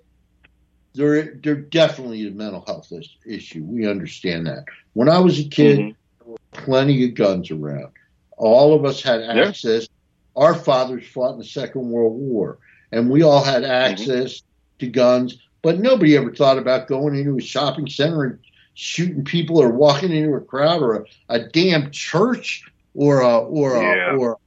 [0.93, 2.91] there there definitely is a mental health
[3.26, 3.63] issue.
[3.63, 4.65] We understand that.
[4.93, 5.95] When I was a kid, Mhm.
[6.19, 7.91] there were plenty of guns around.
[8.38, 9.47] All of us had Yeah.
[9.47, 9.88] access.
[10.36, 12.58] Our fathers fought in the Second World War,
[12.91, 14.41] and we all had access
[14.80, 15.38] to guns.
[15.62, 18.39] But nobody ever thought about going into a shopping center and
[18.73, 23.75] shooting people, or walking into a crowd, or a, a damn church, or a or
[23.75, 24.15] a Yeah.
[24.17, 24.38] or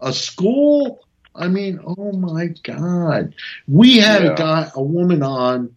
[0.00, 1.00] a school.
[1.34, 3.34] I mean, oh my God!
[3.68, 4.32] We had Yeah.
[4.32, 5.74] a guy, a woman on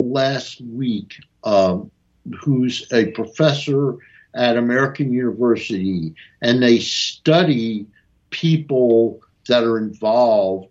[0.00, 1.90] last week, um,
[2.40, 3.96] who's a professor
[4.34, 7.86] at American University, and they study
[8.30, 10.68] people that are involved.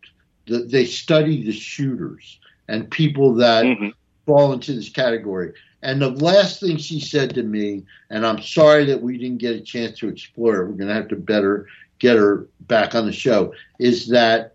[0.47, 3.93] th- They study the shooters and people that Mhm.
[4.25, 5.53] fall into this category.
[5.83, 9.55] And the last thing she said to me, and I'm sorry that we didn't get
[9.55, 10.67] a chance to explore it.
[10.67, 11.67] We're going to have to better
[11.99, 13.53] get her back on the show.
[13.79, 14.53] Is that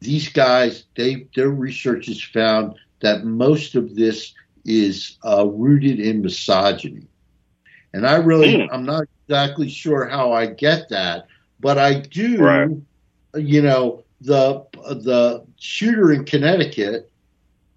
[0.00, 0.84] these guys?
[0.96, 7.06] They their research has found that most of this is uh, rooted in misogyny.
[7.92, 8.68] And I really, Mm.
[8.72, 11.26] I'm not exactly sure how I get that,
[11.60, 12.38] but I do.
[12.38, 12.70] Right.
[13.34, 17.10] You know, the the shooter in Connecticut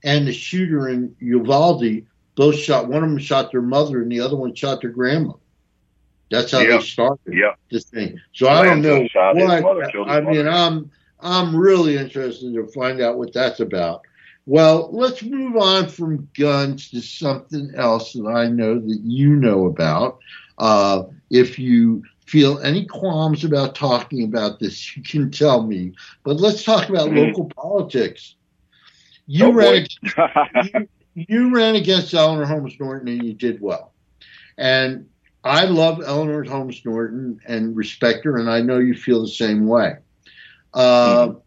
[0.03, 2.03] and the shooter in Uvalde
[2.35, 2.87] both shot.
[2.87, 5.33] One of them shot their mother, and the other one shot their grandma.
[6.29, 6.77] That's how Yeah.
[6.77, 7.53] they started Yeah.
[7.71, 8.19] this thing.
[8.33, 9.61] So I don't know Grandson shot his what.
[9.61, 10.47] his I mean.
[10.47, 10.89] I'm
[11.19, 14.01] I'm really interested to find out what that's about.
[14.45, 19.65] Well, let's move on from guns to something else that I know that you know
[19.65, 20.19] about.
[20.57, 25.93] Uh, if you feel any qualms about talking about this, you can tell me.
[26.23, 27.15] But let's talk about Mhm.
[27.15, 28.35] local politics.
[29.27, 29.85] You Oh, ran
[30.53, 33.93] you, you ran against Eleanor Holmes Norton and you did well.
[34.57, 35.07] And
[35.43, 39.67] I love Eleanor Holmes Norton and respect her, and I know you feel the same
[39.67, 39.95] way.
[40.73, 41.37] Uh, Mm-hmm.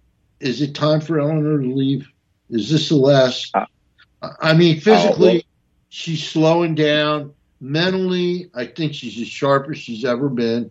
[0.40, 2.06] Is it time for Eleanor to leave?
[2.50, 3.50] Is this the last?
[3.54, 3.64] Uh,
[4.40, 5.42] I mean, physically, well-
[5.88, 7.32] she's slowing down.
[7.60, 10.70] Mentally, I think she's as sharp as she's ever been.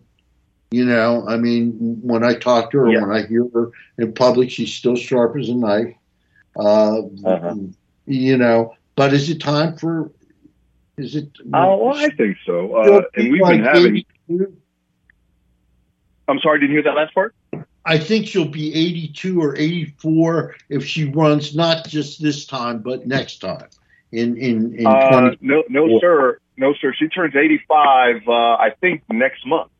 [0.70, 3.00] You know, I mean, when I talk to her, Yeah.
[3.00, 5.94] when I hear her in public, she's still sharp as a knife.
[6.56, 7.54] Uh, Uh-huh.
[8.06, 10.12] You know, but is it time for?
[10.96, 11.30] Is it?
[11.52, 12.74] Oh, well, I think so.
[12.74, 13.96] Uh, and we've like been having.
[14.28, 14.56] 82.
[16.28, 17.34] I'm sorry, didn't hear that last part?
[17.84, 23.06] I think she'll be 82 or 84 if she runs not just this time, but
[23.06, 23.68] next time
[24.10, 26.38] in in in Uh, no, no, sir.
[26.56, 26.94] No, sir.
[26.98, 29.70] She turns 85, uh, I think, next month.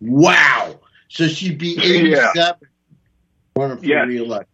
[0.00, 0.80] Wow!
[1.08, 2.68] So she'd be 87
[3.56, 4.06] running for Yes.
[4.08, 4.51] reelection.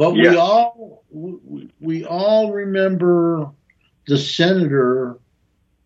[0.00, 0.30] But Yes.
[0.30, 3.50] we all we, we all remember
[4.06, 5.18] the senator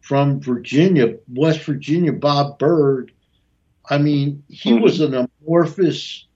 [0.03, 3.11] from Virginia, West Virginia, Bob Byrd.
[3.91, 4.83] I mean, he Mhm.
[4.83, 6.29] was an amorphous.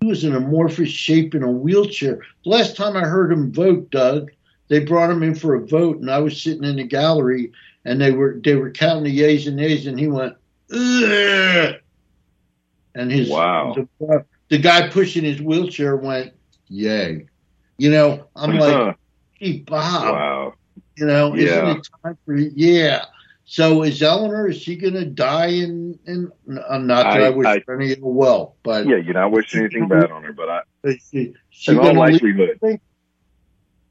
[0.00, 2.18] He was an amorphous shape in a wheelchair.
[2.44, 4.30] The last time I heard him vote, Doug,
[4.68, 7.52] they brought him in for a vote, and I was sitting in the gallery,
[7.84, 10.34] and they were they were counting the yays and nays, and he went,
[10.72, 11.74] Ugh!
[12.94, 13.74] and his Wow.
[14.00, 16.32] the, the guy pushing his wheelchair went,
[16.72, 17.26] yay.
[17.78, 18.96] You know, I'm like,
[19.38, 20.54] hey, Bob, wow.
[20.96, 21.74] you know, isn't Yeah.
[21.76, 23.04] it time for yeah?
[23.44, 24.48] So is Eleanor?
[24.48, 25.98] Is she going to die in?
[26.06, 26.30] In
[26.68, 29.30] uh, not that I, I- wish I- her any ill well, but Yeah, you're not
[29.32, 32.58] wishing anything bad on her, but I, is she, she in all likelihood,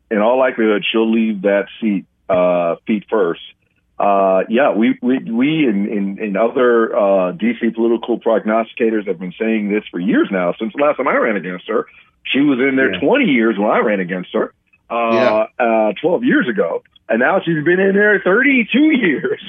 [0.10, 3.41] in all likelihood, she'll leave that seat uh, feet first.
[4.01, 9.33] Uh, yeah, we we we and, and, and other uh, DC political prognosticators have been
[9.39, 10.55] saying this for years now.
[10.57, 11.85] Since the last time I ran against her,
[12.23, 12.99] she was in there Yeah.
[12.99, 14.53] 20 years when I ran against her,
[14.89, 19.41] uh, uh, 12 years ago, and now she's been in there 32 years.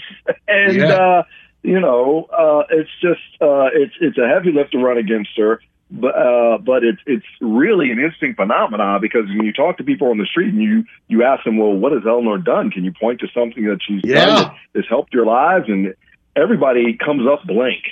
[0.46, 0.86] and Yeah.
[0.94, 1.22] uh,
[1.62, 5.60] you know, uh, it's just uh, it's it's a heavy lift to run against her
[5.92, 10.08] but uh, but it's it's really an interesting phenomenon because when you talk to people
[10.08, 12.70] on the street and you you ask them, well, what has Eleanor done?
[12.70, 14.24] Can you point to something that she's Yeah.
[14.24, 15.66] done that has helped your lives?
[15.68, 15.94] And
[16.34, 17.82] everybody comes up blank.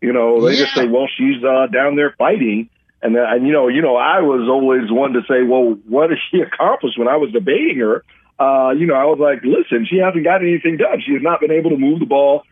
[0.00, 2.70] You know, they just say, well, she's uh, down there fighting.
[3.02, 6.10] And, then, and you know, you know, I was always one to say, well, what
[6.10, 8.02] has she accomplished when I was debating her?
[8.40, 11.02] Uh, you know, I was like, listen, she hasn't got anything done.
[11.04, 12.42] She has not been able to move the ball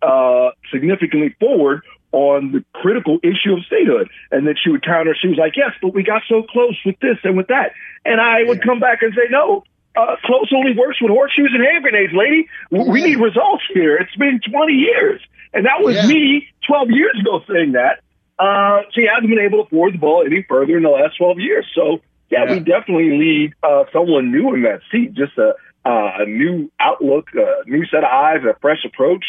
[0.00, 1.82] uh, significantly forward
[2.14, 4.08] on the critical issue of statehood.
[4.30, 6.94] And then she would counter, she was like, yes, but we got so close with
[7.00, 7.72] this and with that.
[8.04, 9.64] And I would come back and say, no,
[9.96, 12.46] uh, close only works with horseshoes and hand grenades, lady.
[12.70, 13.06] We Yeah.
[13.06, 13.96] need results here.
[13.96, 15.20] It's been 20 years.
[15.52, 16.06] And that was Yeah.
[16.06, 18.00] me 12 years ago saying that.
[18.38, 21.38] Uh, she hasn't been able to forward the ball any further in the last 12
[21.38, 21.66] years.
[21.74, 22.00] So,
[22.30, 22.52] yeah, Yeah.
[22.54, 27.30] we definitely need uh, someone new in that seat, just a, uh, a new outlook,
[27.34, 29.24] a new set of eyes, a fresh approach,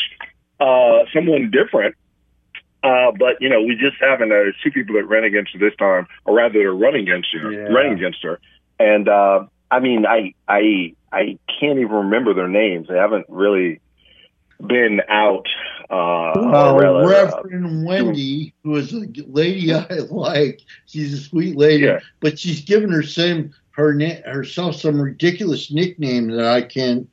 [0.60, 1.96] uh, someone different.
[2.86, 4.32] Uh, but you know, we just haven't.
[4.32, 7.30] Uh, there's two people that ran against her this time, or rather, they're running against
[7.34, 7.60] her, Yeah.
[7.74, 8.40] running against her.
[8.80, 12.88] And uh, I mean, I, I, I can't even remember their names.
[12.88, 13.80] They haven't really
[14.66, 15.48] been out.
[15.90, 21.56] Uh, Well, rather, uh, Reverend Wendy, who is a lady I like, she's a sweet
[21.58, 22.00] lady, Yeah.
[22.20, 23.92] but she's given her same her
[24.26, 27.10] herself some ridiculous nickname that I can't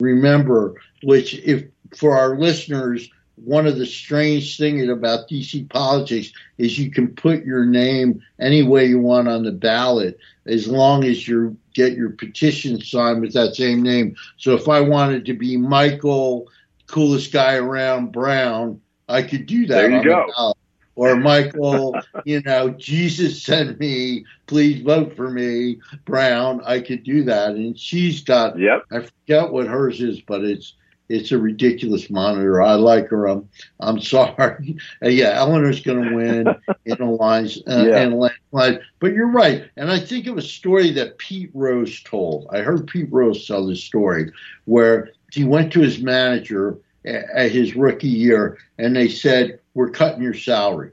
[0.00, 0.74] remember.
[1.02, 1.64] Which, if
[1.96, 7.44] for our listeners, one of the strange things about DC politics is you can put
[7.44, 12.10] your name any way you want on the ballot as long as you get your
[12.10, 14.14] petition signed with that same name.
[14.36, 16.48] So if I wanted to be Michael,
[16.86, 19.74] coolest guy around Brown, I could do that.
[19.74, 20.54] There you go.
[20.96, 26.60] Or Michael, you know, Jesus sent me, please vote for me, Brown.
[26.64, 27.56] I could do that.
[27.56, 28.84] And she's got Yep.
[28.92, 30.74] I forget what hers is, but it's
[31.08, 32.62] it's a ridiculous monitor.
[32.62, 33.26] I like her.
[33.26, 33.48] I'm
[33.80, 34.76] I'm sorry.
[35.02, 36.54] Yeah, Eleanor's going to win
[36.86, 38.02] in a lines uh, Yeah.
[38.04, 38.80] in a landslide.
[39.00, 42.46] But you're right, and I think of a story that Pete Rose told.
[42.52, 44.32] I heard Pete Rose tell this story
[44.64, 49.90] where he went to his manager a- at his rookie year, and they said, "We're
[49.90, 50.92] cutting your salary,"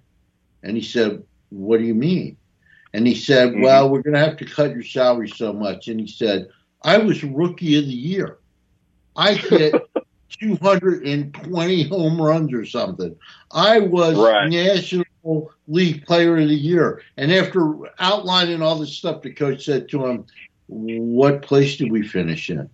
[0.64, 2.36] and he said, "What do you mean?"
[2.94, 3.64] And he said, Mhm.
[3.64, 6.50] "Well, we're going to have to cut your salary so much." And he said,
[6.84, 8.38] "I was rookie of the year."
[9.16, 9.74] I hit
[10.40, 13.16] 220 home runs or something.
[13.52, 14.50] I was Right.
[14.50, 17.02] National League Player of the Year.
[17.18, 20.26] And after outlining all this stuff, the coach said to him,
[20.68, 22.70] What place did we finish in?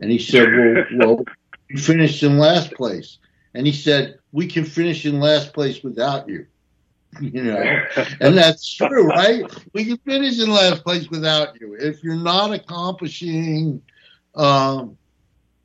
[0.00, 1.24] And he said, Well, well
[1.70, 3.18] we finished in last place.
[3.54, 6.46] And he said, We can finish in last place without you.
[7.20, 7.82] You know,
[8.22, 9.44] and that's true, right?
[9.74, 11.76] We can finish in last place without you.
[11.78, 13.82] If you're not accomplishing
[14.34, 14.96] um,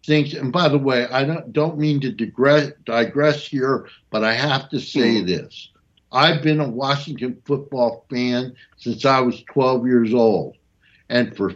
[0.07, 4.69] and by the way, I don't, don't mean to digress, digress here, but I have
[4.69, 5.69] to say this.
[6.11, 10.55] I've been a Washington football fan since I was 12 years old.
[11.09, 11.55] And for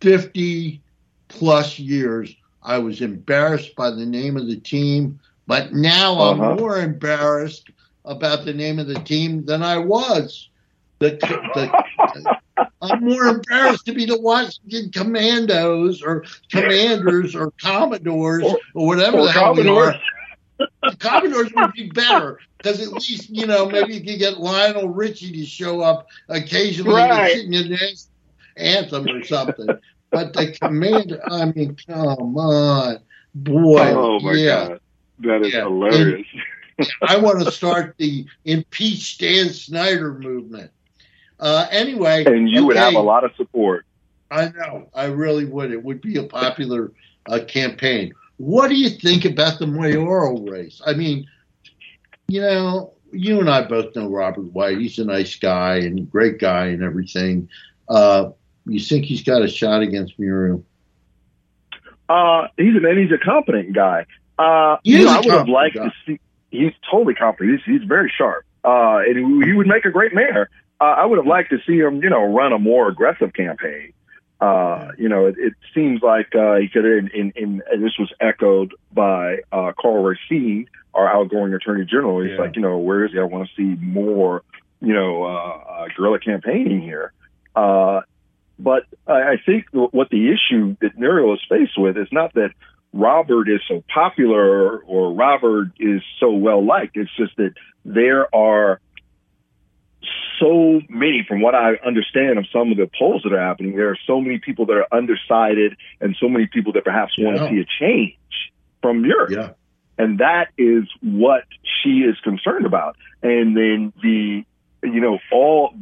[0.00, 0.82] 50
[1.28, 6.50] plus years, I was embarrassed by the name of the team, But now uh-huh.
[6.50, 7.70] I'm more embarrassed
[8.04, 10.48] about the name of the team than I was.
[10.98, 11.10] The,
[11.54, 12.36] the,
[12.82, 19.26] I'm more embarrassed to be the Washington Commandos or Commanders or Commodores or, whatever or
[19.26, 19.94] the hell we are.
[20.58, 24.88] The Commodores would be better because at least you know maybe you could get Lionel
[24.88, 27.32] Richie to show up occasionally right.
[27.32, 27.78] sing an
[28.56, 29.68] anthem or something.
[30.10, 32.98] but the Commander, I mean, come on,
[33.34, 34.68] boy, oh my yeah.
[34.68, 34.80] god,
[35.20, 35.60] that is yeah.
[35.60, 36.26] hilarious.
[37.02, 40.70] I want to start the impeach Dan Snyder movement.
[41.40, 42.66] Uh, anyway, and you okay.
[42.66, 43.86] would have a lot of support.
[44.30, 45.72] I know, I really would.
[45.72, 46.92] It would be a popular
[47.28, 48.12] uh, campaign.
[48.36, 50.80] What do you think about the mayoral race?
[50.86, 51.26] I mean,
[52.28, 54.78] you know, you and I both know Robert White.
[54.78, 57.48] He's a nice guy and great guy and everything.
[57.88, 58.30] Uh,
[58.66, 60.64] you think he's got a shot against Muriel?
[62.08, 64.06] Uh, he's an and he's a competent guy.
[64.38, 65.84] Uh, you know, I would have liked guy.
[65.84, 66.20] to see.
[66.50, 67.60] He's totally competent.
[67.60, 70.50] He's, he's very sharp, uh, and he, he would make a great mayor
[70.80, 73.92] uh, I would have liked to see him, you know, run a more aggressive campaign.
[74.40, 77.92] Uh, you know, it, it seems like uh, he could, in, in, in, and this
[77.98, 82.22] was echoed by uh, Karl Racine, our outgoing attorney general.
[82.22, 82.38] He's yeah.
[82.38, 83.18] like, you know, where is he?
[83.18, 84.42] I want to see more,
[84.80, 87.12] you know, uh, uh, guerrilla campaigning here.
[87.54, 88.00] Uh,
[88.58, 92.50] but I, I think what the issue that Muriel is faced with is not that
[92.94, 96.96] Robert is so popular or Robert is so well liked.
[96.96, 97.52] It's just that
[97.84, 98.80] there are
[100.38, 103.90] so many, from what I understand of some of the polls that are happening, there
[103.90, 107.26] are so many people that are undecided and so many people that perhaps yeah.
[107.26, 108.16] want to see a change
[108.80, 109.30] from Europe.
[109.30, 109.50] Yeah.
[109.98, 112.96] And that is what she is concerned about.
[113.22, 114.44] And then the,
[114.82, 115.74] you know, all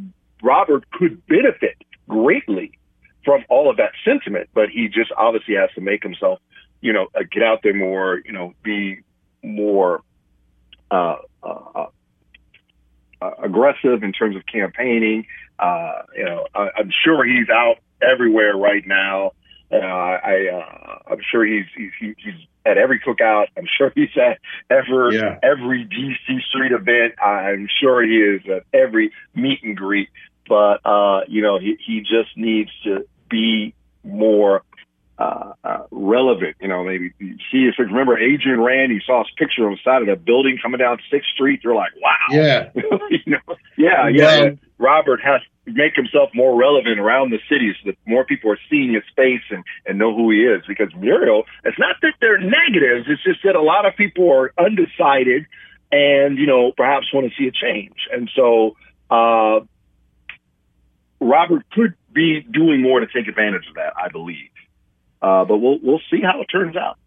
[0.42, 1.76] Robert could benefit
[2.08, 2.72] greatly
[3.24, 6.40] from all of that sentiment, but he just obviously has to make himself,
[6.80, 9.00] you know, uh, get out there more, you know, be
[9.42, 10.00] more,
[10.90, 11.86] uh, uh,
[13.20, 15.26] uh aggressive in terms of campaigning.
[15.58, 19.32] Uh, you know, I, I'm sure he's out everywhere right now.
[19.70, 23.46] Uh, I, uh, I'm sure he's, he's, he's at every cookout.
[23.56, 24.38] I'm sure he's at
[24.70, 25.38] ever yeah.
[25.42, 27.14] every DC street event.
[27.20, 30.08] I'm sure he is at every meet and greet,
[30.48, 34.62] but, uh, you know, he, he just needs to be more
[35.18, 36.56] uh, uh, relevant.
[36.60, 39.78] You know, maybe see if you remember Adrian Rand, you saw his picture on the
[39.84, 41.60] side of that building coming down Sixth Street.
[41.64, 42.26] You're like, wow.
[42.30, 42.70] Yeah.
[42.74, 44.50] you know, yeah, yeah.
[44.78, 48.58] Robert has to make himself more relevant around the city so that more people are
[48.70, 50.62] seeing his face and, and know who he is.
[50.68, 53.06] Because Muriel, it's not that they're negatives.
[53.08, 55.46] It's just that a lot of people are undecided
[55.90, 57.96] and, you know, perhaps want to see a change.
[58.12, 58.76] And so,
[59.10, 59.60] uh,
[61.20, 64.50] Robert could be doing more to take advantage of that, I believe.
[65.20, 66.98] Uh, but we'll we'll see how it turns out.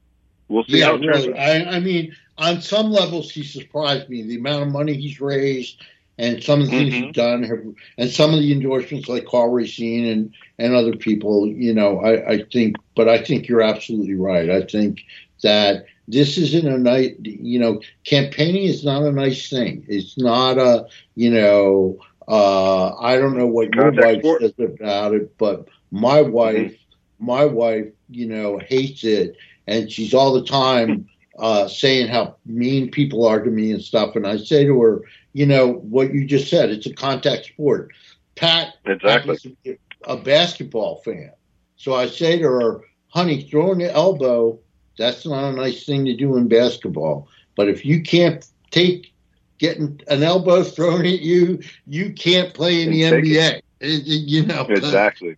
[0.48, 1.40] We'll see yeah, how it turns really.
[1.40, 1.68] out.
[1.68, 4.24] I, I, mean, on some levels, he surprised me.
[4.24, 5.82] The amount of money he's raised,
[6.18, 7.06] and some of the things mm-hmm.
[7.06, 7.60] he's done, have,
[7.98, 11.48] and some of the endorsements like Karl Racine and and other people.
[11.48, 14.50] You know, I, I think, but I think you're absolutely right.
[14.50, 15.02] I think
[15.42, 19.86] that this isn't a nice, you know, campaigning is not a nice thing.
[19.88, 25.38] It's not a, you know, uh, I don't know what your wife says about it,
[25.38, 26.81] but my wife, mm-hmm.
[27.22, 31.08] My wife you know, hates it, and she's all the time
[31.40, 34.16] uh, saying how mean people are to me and stuff.
[34.16, 35.02] And I say to her,
[35.34, 37.92] you know, what you just said, it's a contact sport.
[38.36, 41.32] Pat exactly a basketball fan,
[41.78, 44.60] so I say to her, honey, throwing the elbow,
[44.98, 47.28] that's not a nice thing to do in basketball.
[47.56, 49.14] But if you can't take
[49.58, 53.58] getting an elbow thrown at you, you can't play in the NBA.
[53.58, 53.66] It.
[53.82, 55.36] It, you know, exactly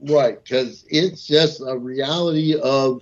[0.00, 3.00] right because it's just a reality of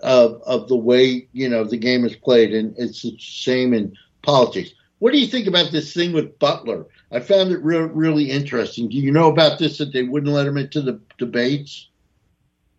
[0.00, 3.96] of of the way you know the game is played, and it's the same in
[4.22, 4.70] politics.
[4.98, 6.86] What do you think about this thing with Butler?
[7.10, 8.88] I found it re- really interesting.
[8.88, 11.88] Do you know about this that they wouldn't let him into the debates,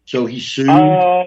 [0.05, 0.69] so he sued?
[0.69, 1.25] Uh,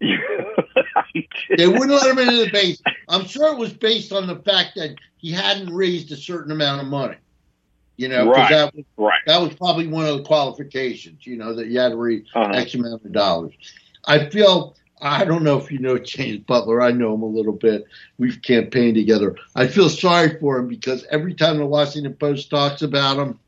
[0.00, 2.82] they wouldn't let him into the debates.
[3.08, 6.82] I'm sure it was based on the fact that he hadn't raised a certain amount
[6.82, 7.16] of money.
[7.96, 9.20] You know, right, that was, right.
[9.26, 11.26] that was probably one of the qualifications.
[11.26, 12.52] You know, that you had to read uh-huh.
[12.52, 13.52] X amount of dollars.
[14.06, 16.80] I feel I don't know if you know James Butler.
[16.80, 17.86] I know him a little bit.
[18.18, 19.36] We've campaigned together.
[19.54, 23.38] I feel sorry for him because every time the Washington Post talks about him,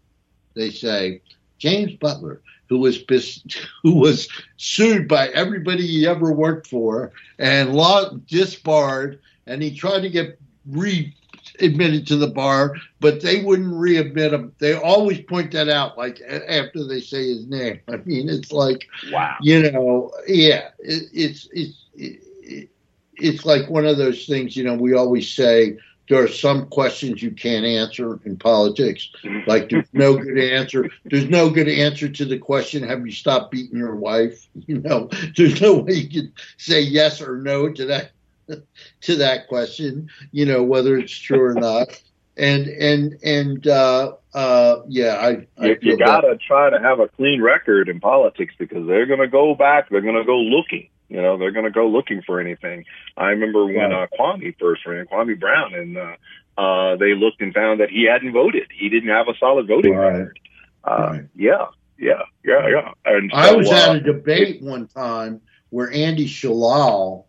[0.55, 1.23] they say
[1.59, 3.03] James Butler, who was
[3.83, 4.29] who was
[4.59, 10.39] sued by everybody he ever worked for and law disbarred, and he tried to get
[10.67, 11.15] re
[11.61, 14.53] admitted to the bar, but they wouldn't readmit him.
[14.59, 17.81] They always point that out, like after they say his name.
[17.89, 21.85] I mean, it's like, wow, you know, yeah, it, it's it's.
[21.95, 22.71] It,
[23.19, 24.57] it's like one of those things.
[24.57, 25.79] You know, we always say
[26.09, 29.09] there are some questions you can't answer in politics.
[29.25, 29.49] Mm-hmm.
[29.49, 30.89] Like there's no good answer.
[31.05, 34.47] There's no good answer to the question, have you stopped beating your wife?
[34.67, 38.11] You know, there's no way you can say yes or no to that
[39.03, 42.01] to that question, you know, whether it's true or not.
[42.39, 46.41] And and and uh uh yeah, I, I you, you gotta that.
[46.43, 50.25] try to have a clean record in politics because they're gonna go back, they're gonna
[50.25, 50.91] go looking.
[51.09, 52.85] You know, they're going to go looking for anything.
[53.17, 56.17] I remember when uh, Kwame first ran, Kwame Brown, and uh,
[56.59, 58.69] uh, they looked and found that he hadn't voted.
[58.77, 60.09] He didn't have a solid voting right.
[60.09, 60.41] record.
[60.83, 61.25] Uh, right.
[61.37, 61.67] Yeah,
[61.99, 62.93] yeah, yeah, yeah.
[63.05, 65.41] And so, I was at uh, a debate one time
[65.71, 67.25] where Andy Shallal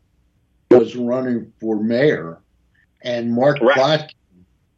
[0.77, 2.39] was running for mayor,
[3.01, 4.11] and Mark Plotkin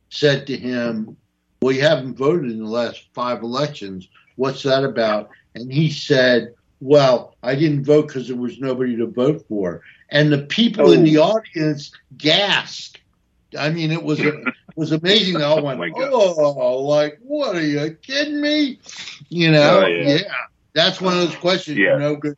[0.10, 1.18] said to him,
[1.62, 4.08] "Well, you haven't voted in the last five elections.
[4.36, 9.08] What's that about?" And he said, well, I didn't vote because there was nobody to
[9.08, 9.82] vote for.
[10.10, 10.91] And the people oh.
[10.93, 11.24] in the oh.
[11.24, 13.02] audience gasped.
[13.58, 14.36] I mean, it was it
[14.76, 15.38] was amazing.
[15.38, 18.80] They all went, oh, oh, like, what are you kidding me?
[19.30, 20.16] You know, oh, yeah.
[20.16, 20.34] yeah.
[20.74, 21.78] That's one of those questions.
[21.78, 21.97] Yeah.
[21.97, 22.38] No good,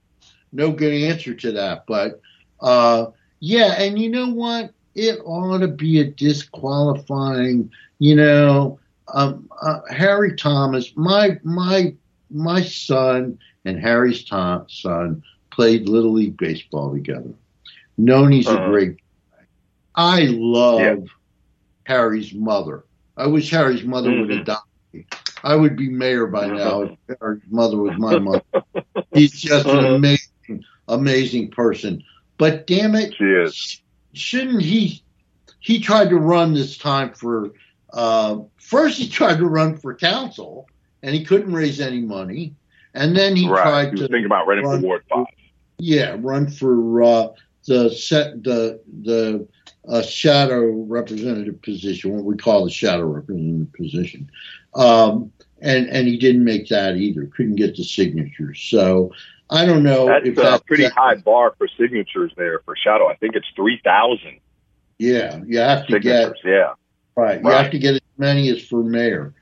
[0.51, 1.86] no good answer to that.
[1.86, 2.22] But
[2.62, 3.07] uh,
[3.41, 4.71] yeah, and you know what?
[4.95, 7.71] It ought to be a disqualifying.
[7.99, 8.79] You know,
[9.13, 11.93] um, uh, Harry Thomas, my my
[12.29, 17.33] my son and Harry's son played Little League Baseball together.
[17.99, 18.63] Noni's uh-huh.
[18.63, 19.43] a great guy.
[19.95, 20.95] I love yeah.
[21.83, 22.85] Harry's mother.
[23.17, 24.21] I wish Harry's mother mm-hmm.
[24.21, 25.05] would adopt me.
[25.43, 28.43] I would be mayor by now if Harry's mother was my mother.
[29.13, 29.79] He's just uh-huh.
[29.79, 32.03] an amazing, amazing person.
[32.41, 33.13] But damn it,
[33.53, 33.81] sh-
[34.13, 35.03] shouldn't he?
[35.59, 37.51] He tried to run this time for.
[37.93, 40.67] Uh, first, he tried to run for council,
[41.03, 42.55] and he couldn't raise any money.
[42.95, 43.61] And then he right.
[43.61, 45.27] tried he to think about running run, for Ward Five.
[45.77, 47.27] Yeah, run for uh,
[47.67, 49.47] the set the the
[49.87, 54.31] uh, shadow representative position, what we call the shadow representative position.
[54.73, 55.31] Um,
[55.61, 57.27] and and he didn't make that either.
[57.27, 58.59] Couldn't get the signatures.
[58.67, 59.11] So
[59.52, 63.08] I don't know that's if that's a pretty high bar for signatures there for shadow.
[63.08, 64.39] I think it's three thousand.
[64.97, 66.74] Yeah, you have to get yeah
[67.16, 67.41] right.
[67.41, 69.34] You have to get as many as for mayor,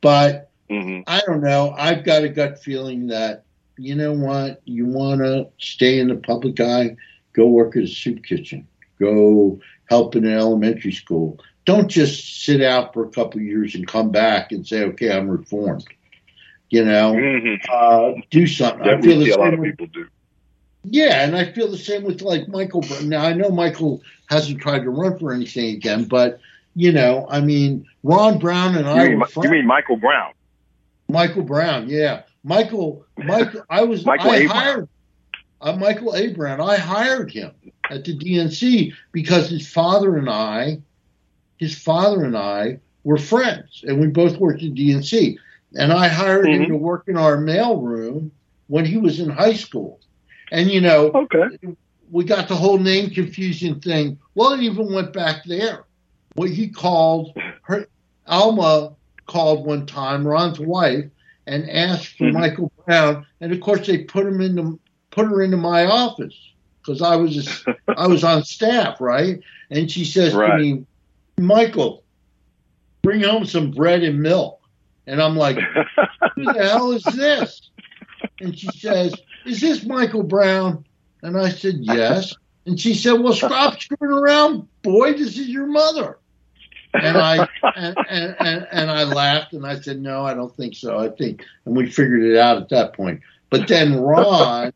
[0.00, 1.00] but Mm-hmm.
[1.06, 1.74] I don't know.
[1.76, 3.44] I've got a gut feeling that
[3.76, 6.96] you know what, you want to stay in the public eye,
[7.32, 8.68] go work at a soup kitchen,
[9.00, 11.40] go help in an elementary school.
[11.64, 15.28] Don't just sit out for a couple years and come back and say, okay, I'm
[15.28, 15.86] reformed.
[16.70, 17.70] You know, mm-hmm.
[17.70, 18.84] uh, do something.
[18.84, 20.08] That I feel the a lot of people do.
[20.84, 22.84] Yeah, and I feel the same with like Michael.
[23.02, 26.40] Now I know Michael hasn't tried to run for anything again, but
[26.74, 29.08] you know, I mean, Ron Brown and you I.
[29.08, 30.32] Mean, you mean Michael Brown?
[31.08, 32.22] Michael Brown, yeah.
[32.44, 34.88] Michael, Michael, I was, Michael I hired
[35.60, 36.32] uh, Michael A.
[36.32, 36.60] Brown.
[36.60, 37.52] I hired him
[37.90, 40.80] at the DNC because his father and I,
[41.58, 45.36] his father and I were friends, and we both worked at DNC.
[45.76, 46.62] And I hired mm-hmm.
[46.62, 48.32] him to work in our mail room
[48.66, 50.00] when he was in high school.
[50.52, 51.74] And you know, okay.
[52.10, 54.18] we got the whole name confusion thing.
[54.34, 55.84] Well, it even went back there.
[56.34, 57.86] What he called her
[58.26, 58.94] Alma
[59.26, 61.04] called one time, Ron's wife,
[61.46, 62.38] and asked for mm-hmm.
[62.38, 64.78] Michael Brown, and of course they put him into
[65.10, 66.34] put her into my office
[66.80, 69.40] because I was I was on staff, right?
[69.70, 70.56] And she says right.
[70.56, 70.86] to me,
[71.38, 72.02] Michael,
[73.02, 74.59] bring home some bread and milk.
[75.10, 75.56] And I'm like,
[76.34, 77.70] who the hell is this?
[78.40, 80.84] And she says, Is this Michael Brown?
[81.22, 82.34] And I said, Yes.
[82.66, 85.12] And she said, Well, stop screwing around, boy.
[85.12, 86.18] This is your mother
[86.94, 90.74] and I and, and, and, and I laughed and I said, no, I don't think
[90.74, 90.98] so.
[90.98, 93.20] I think, and we figured it out at that point.
[93.48, 94.72] But then Ron,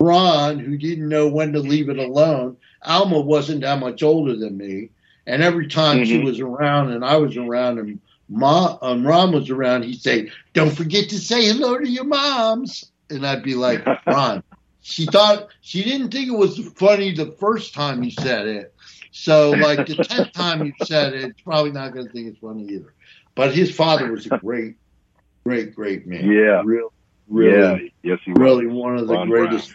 [0.00, 4.56] Ron, who didn't know when to leave it alone, Alma wasn't that much older than
[4.56, 4.90] me,
[5.26, 6.04] and every time mm-hmm.
[6.06, 8.00] she was around and I was around and
[8.32, 12.90] Ma, um, Ron was around, he'd say, "Don't forget to say hello to your moms,"
[13.10, 14.42] and I'd be like, "Ron."
[14.80, 18.74] She thought she didn't think it was funny the first time he said it,
[19.12, 22.38] so, like the tenth time you said it, it's probably not going to think it's
[22.38, 22.94] funny either.
[23.34, 24.76] But his father was a great,
[25.44, 26.30] great, great man.
[26.30, 26.92] Yeah, real,
[27.28, 28.12] really, yeah.
[28.14, 28.74] yes, he really was.
[28.74, 29.68] one of the Ron greatest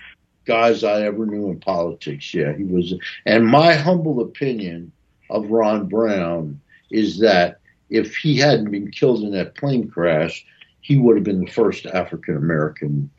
[0.46, 0.62] Brown.
[0.62, 2.34] guys I ever knew in politics.
[2.34, 2.96] Yeah, he was.
[3.26, 4.92] And my humble opinion
[5.30, 7.57] of Ron Brown is that
[7.90, 10.46] if he hadn't been killed in that plane crash,
[10.82, 13.10] he would have been the first African American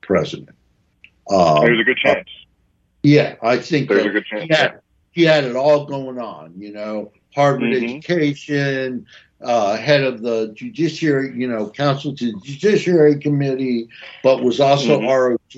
[0.00, 0.50] president.
[1.30, 2.28] Um, There's a good chance.
[2.28, 2.44] Uh,
[3.02, 4.44] yeah, I think there's a good chance.
[4.44, 4.80] He had,
[5.12, 7.84] he had it all going on, you know, Harvard mm-hmm.
[7.84, 9.06] education,
[9.40, 13.88] uh, head of the judiciary, you know, counsel to the judiciary committee,
[14.22, 15.06] but was also mm-hmm.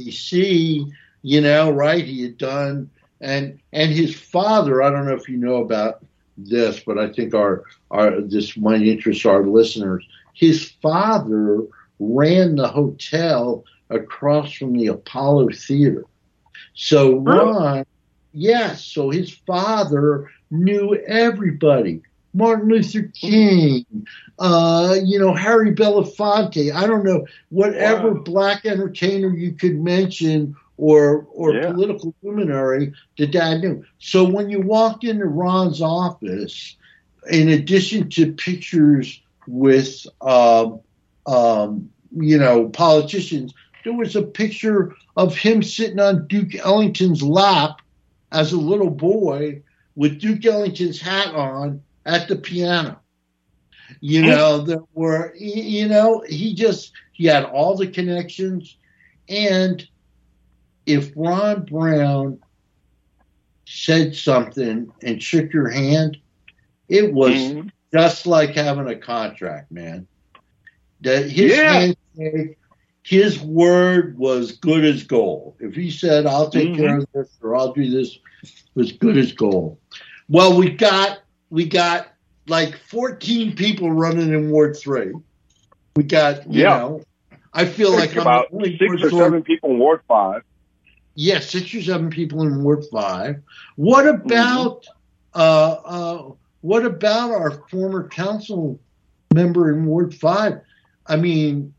[0.01, 0.91] ROTC,
[1.23, 2.05] you know, right?
[2.05, 2.91] He had done
[3.21, 4.83] and and his father.
[4.83, 6.05] I don't know if you know about
[6.49, 10.07] this, but I think our our this might interest our listeners.
[10.35, 11.67] His father
[11.99, 16.05] ran the hotel across from the Apollo Theater.
[16.75, 17.85] So Ron,
[18.33, 22.03] yes, so his father knew everybody.
[22.33, 23.85] Martin Luther King,
[24.39, 26.73] uh, you know, Harry Belafonte.
[26.73, 28.23] I don't know, whatever wow.
[28.23, 31.71] black entertainer you could mention or or yeah.
[31.71, 33.85] political luminary the dad knew.
[33.99, 36.77] So when you walked into Ron's office,
[37.31, 40.81] in addition to pictures with um,
[41.27, 43.53] um, you know politicians,
[43.85, 47.81] there was a picture of him sitting on Duke Ellington's lap
[48.33, 49.63] as a little boy
[49.97, 52.99] with Duke Ellington's hat on at the piano.
[54.01, 58.77] You know, there were, you know, he just, he had all the connections.
[59.29, 59.87] And
[60.93, 62.39] if Ron Brown
[63.67, 66.17] said something and shook your hand,
[66.89, 67.69] it was mm-hmm.
[67.93, 70.07] just like having a contract, man.
[71.03, 71.95] That his yeah.
[72.17, 72.59] handshake,
[73.03, 75.55] his word was good as gold.
[75.61, 76.81] If he said, I'll take mm-hmm.
[76.81, 78.19] care of this or I'll do this,
[78.75, 79.79] was good as gold.
[80.29, 81.21] Well, we got
[81.51, 82.09] we got
[82.47, 85.13] like 14 people running in Ward Three.
[85.97, 86.79] We got you yeah.
[86.79, 87.03] know,
[87.53, 90.43] I feel like about only six or seven people in Ward Five.
[91.21, 93.43] Yes, six or seven people in Ward Five.
[93.77, 95.39] What about mm-hmm.
[95.39, 98.81] uh, uh, what about our former council
[99.35, 100.63] member in Ward Five?
[101.07, 101.75] I mean,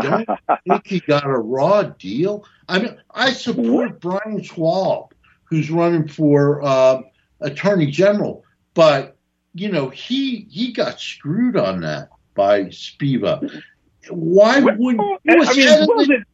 [0.00, 0.28] don't
[0.68, 2.44] think he got a raw deal.
[2.68, 5.10] I mean, I support Brian Schwalb,
[5.42, 7.02] who's running for uh,
[7.40, 8.44] attorney general,
[8.74, 9.16] but
[9.54, 13.60] you know he he got screwed on that by Spiva.
[14.08, 16.24] Why would he was I mean, head of the,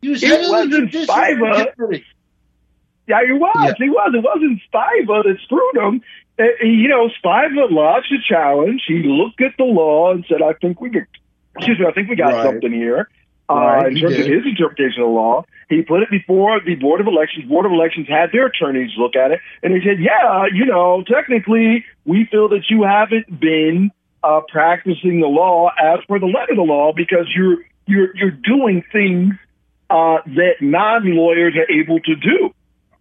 [0.00, 2.02] he was head of the Spiva.
[3.06, 3.56] Yeah, he was.
[3.64, 3.72] Yeah.
[3.78, 4.12] He was.
[4.14, 6.02] It wasn't Spiva that screwed him.
[6.38, 8.82] Uh, you know, Spiva lodged a challenge.
[8.86, 11.06] He looked at the law and said, "I think we could."
[11.56, 11.86] Excuse me.
[11.86, 12.44] I think we got right.
[12.44, 13.08] something here.
[13.50, 15.42] Uh, right, in terms of his interpretation of the law.
[15.70, 17.48] He put it before the Board of Elections.
[17.48, 21.02] Board of Elections had their attorneys look at it, and they said, "Yeah, you know,
[21.02, 23.90] technically, we feel that you haven't been
[24.22, 28.30] uh, practicing the law as per the letter of the law because you're you're you're
[28.30, 29.34] doing things
[29.90, 32.54] uh, that non-lawyers are able to do."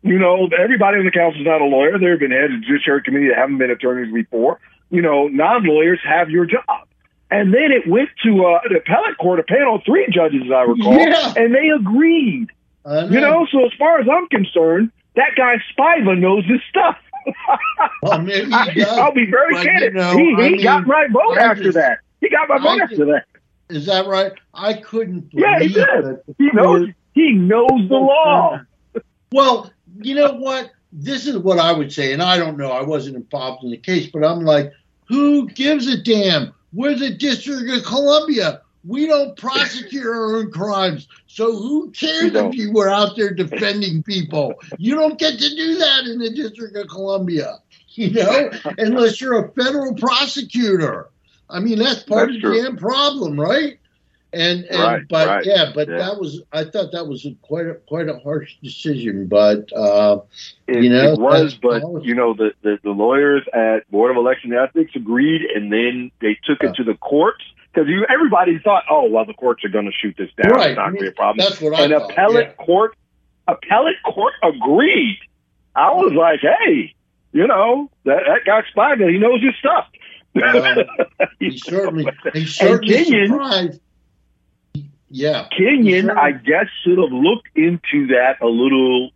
[0.03, 1.97] You know, everybody in the council is not a lawyer.
[1.99, 4.59] There have been heads of the judiciary committee that haven't been attorneys before.
[4.89, 6.87] You know, non-lawyers have your job.
[7.29, 10.51] And then it went to uh, an appellate court, a panel of three judges, as
[10.51, 11.33] I recall, yeah.
[11.35, 12.47] and they agreed.
[12.85, 13.09] Know.
[13.09, 16.95] You know, so as far as I'm concerned, that guy Spiva knows his stuff.
[18.01, 19.93] well, maybe I, will be very candid.
[19.93, 21.99] You know, he, he mean, got my vote I after just, that.
[22.21, 23.25] He got my vote after that.
[23.69, 24.31] Is that right?
[24.53, 25.29] I couldn't.
[25.31, 26.19] yeah, he did.
[26.37, 26.89] He knows.
[27.13, 28.61] He knows the law.
[29.31, 30.71] Well, you know what?
[30.93, 32.71] This is what I would say, and I don't know.
[32.71, 34.71] I wasn't involved in the case, but I'm like,
[35.09, 36.53] who gives a damn?
[36.71, 38.61] We're the District of Columbia.
[38.85, 41.09] We don't prosecute our own crimes.
[41.27, 44.53] So who cares if you were out there defending people?
[44.77, 47.57] You don't get to do that in the District of Columbia,
[47.89, 51.09] you know, unless you're a federal prosecutor.
[51.49, 53.79] I mean, that's part that's of the damn problem, right?
[54.33, 55.45] And, and right, but right.
[55.45, 55.97] yeah, but yeah.
[55.97, 59.27] that was I thought that was a, quite a quite a harsh decision.
[59.27, 60.19] But uh,
[60.67, 61.55] it, you know, it was.
[61.55, 66.11] But you know, the, the, the lawyers at Board of Election Ethics agreed, and then
[66.19, 67.43] they took it to the courts
[67.73, 70.51] because you everybody thought, oh well, the courts are going to shoot this down.
[70.51, 70.71] Right.
[70.71, 71.47] It's not going to be a problem.
[71.47, 72.65] That's what I An thought, appellate yeah.
[72.65, 72.97] court,
[73.47, 75.19] appellate court agreed.
[75.73, 76.93] I was like, hey,
[77.31, 79.87] you know, that that guy Spiva, he knows his stuff.
[80.43, 80.83] Uh,
[81.39, 83.81] he certainly, he certainly Kenyan, surprised
[85.09, 85.47] yeah.
[85.57, 86.15] Kenyan.
[86.15, 89.11] I guess, should have looked into that a little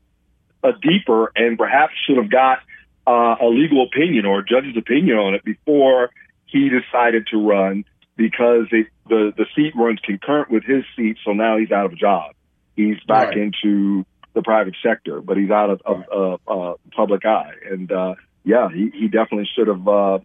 [0.64, 2.60] uh, deeper and perhaps should have got
[3.08, 6.10] uh, a legal opinion or a judge's opinion on it before
[6.46, 11.18] he decided to run because it, the, the seat runs concurrent with his seat.
[11.26, 12.34] So now he's out of a job.
[12.76, 13.38] He's back right.
[13.38, 16.38] into the private sector, but he's out of, right.
[16.48, 17.54] uh, uh, public eye.
[17.70, 20.20] And uh, yeah, he, he definitely should have uh,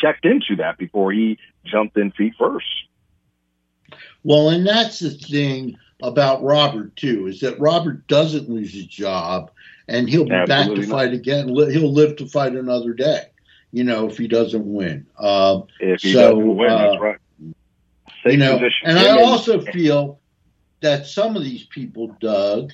[0.00, 2.66] checked into that before he jumped in feet first.
[4.24, 9.50] Well, and that's the thing about Robert too, is that Robert doesn't lose his job,
[9.88, 10.96] and he'll be Absolutely back to not.
[10.96, 11.48] fight again.
[11.48, 13.22] He'll live to fight another day.
[13.72, 15.06] You know, if he doesn't win.
[15.18, 17.18] Um, if he so, doesn't win, uh, that's right.
[18.24, 18.88] Safe you know, position.
[18.88, 20.20] and I also feel
[20.80, 22.72] that some of these people, Doug,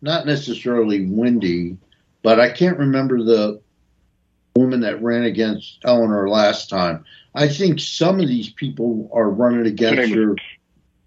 [0.00, 1.76] not necessarily Wendy,
[2.22, 3.60] but I can't remember the
[4.56, 7.04] woman that ran against Eleanor last time.
[7.34, 10.36] I think some of these people are running against her.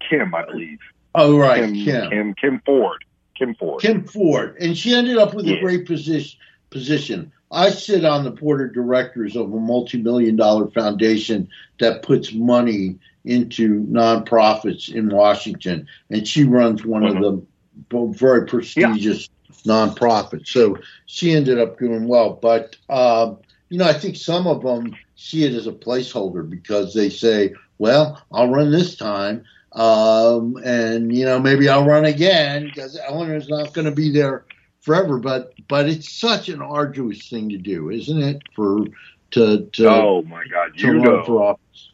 [0.08, 0.78] Kim, I believe.
[1.14, 2.10] Oh, right, Kim, Kim.
[2.10, 3.04] Kim, Kim Ford.
[3.34, 3.80] Kim Ford.
[3.80, 5.56] Kim Ford, and she ended up with Yeah.
[5.56, 6.38] a great position.
[6.70, 7.32] Position.
[7.50, 11.48] I sit on the board of directors of a multi-million dollar foundation
[11.80, 17.16] that puts money into nonprofits in Washington, and she runs one Mhm.
[17.16, 17.42] of the
[17.88, 19.30] b- very prestigious
[19.64, 20.48] nonprofits.
[20.48, 23.38] So she ended up doing well, but um,
[23.68, 27.54] you know, I think some of them see it as a placeholder because they say,
[27.78, 33.48] "Well, I'll run this time." um, and you know maybe I'll run again because Eleanor's
[33.48, 34.44] not going to be there
[34.80, 35.18] forever.
[35.18, 38.42] But but it's such an arduous thing to do, isn't it?
[38.54, 38.84] For
[39.32, 41.24] to to, oh my God, to you run know.
[41.24, 41.90] for office.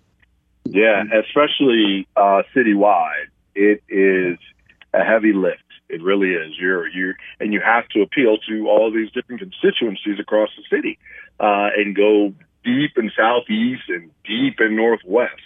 [0.64, 4.38] Yeah, especially uh, citywide, it is
[4.94, 5.63] a heavy lift.
[5.89, 6.59] It really is.
[6.59, 10.99] You're you and you have to appeal to all these different constituencies across the city,
[11.41, 12.32] uh, and go
[12.64, 15.43] deep in southeast and deep in northwest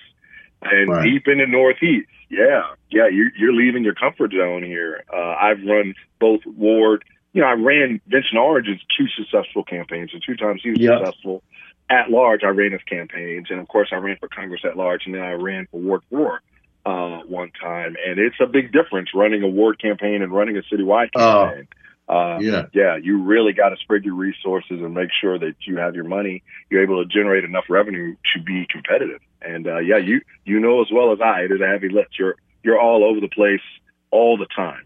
[0.63, 1.05] and Right.
[1.05, 2.09] deep in the northeast.
[2.31, 5.03] Yeah, yeah, you're you're leaving your comfort zone here.
[5.13, 7.05] Uh, I've run both ward.
[7.33, 10.99] You know, I ran Vincent Orange's two successful campaigns, and two times he was Yeah.
[10.99, 11.43] successful
[11.91, 15.07] at large, I ran his campaigns, and of course, I ran for Congress at large,
[15.07, 16.43] and then I ran for Ward Four
[16.87, 17.97] uh, one time.
[18.07, 21.47] And it's a big difference running a ward campaign and running a citywide Oh.
[21.51, 21.69] campaign.
[22.09, 25.77] uh, Yeah, yeah, you really got to spread your resources and make sure that you
[25.77, 26.43] have your money.
[26.71, 29.21] You're able to generate enough revenue to be competitive.
[29.43, 32.19] And uh, yeah, you you know as well as I, it is a heavy lift.
[32.19, 33.61] You're you're all over the place
[34.11, 34.85] all the time.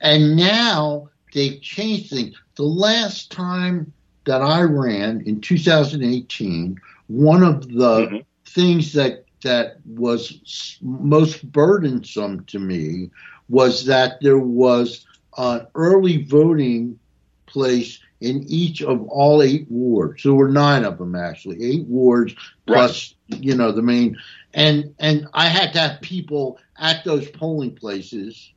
[0.00, 2.34] and now they've changed things.
[2.56, 3.92] The last time
[4.26, 6.78] that I ran in 2018,
[7.08, 8.24] one of the Mhm.
[8.46, 13.10] things that that was most burdensome to me
[13.48, 16.98] was that there was an early voting
[17.46, 20.22] place in each of all eight wards.
[20.22, 22.34] There were nine of them actually, eight wards
[22.66, 24.16] plus you know the main,
[24.54, 28.52] and and I had to have people at those polling places.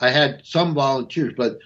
[0.00, 1.58] I had some volunteers, but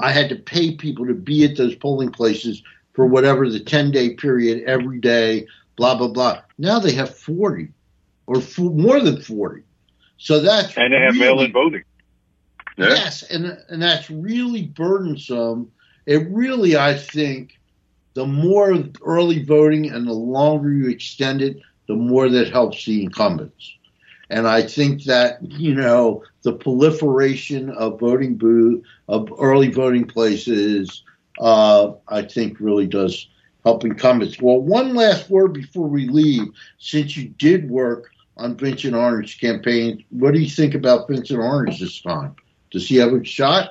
[0.00, 2.62] I had to pay people to be at those polling places
[2.94, 5.46] for whatever the 10 day period every day,
[5.76, 6.42] blah, blah, blah.
[6.58, 7.68] Now they have 40
[8.26, 9.62] or f- more than 40.
[10.18, 11.82] So that's And they have really- mail-in voting.
[12.78, 12.88] Yeah.
[12.88, 15.70] Yes, and and that's really burdensome.
[16.06, 17.58] It really, I think,
[18.14, 23.02] the more early voting and the longer you extend it, the more that helps the
[23.02, 23.74] incumbents.
[24.30, 31.02] And I think that you know the proliferation of voting booth of early voting places,
[31.40, 33.28] uh, I think, really does
[33.64, 34.40] help incumbents.
[34.40, 36.48] Well, one last word before we leave,
[36.78, 41.80] since you did work on Vincent Orange campaign, what do you think about Vincent Orange
[41.80, 42.34] this time?
[42.70, 43.70] Does he have a shot?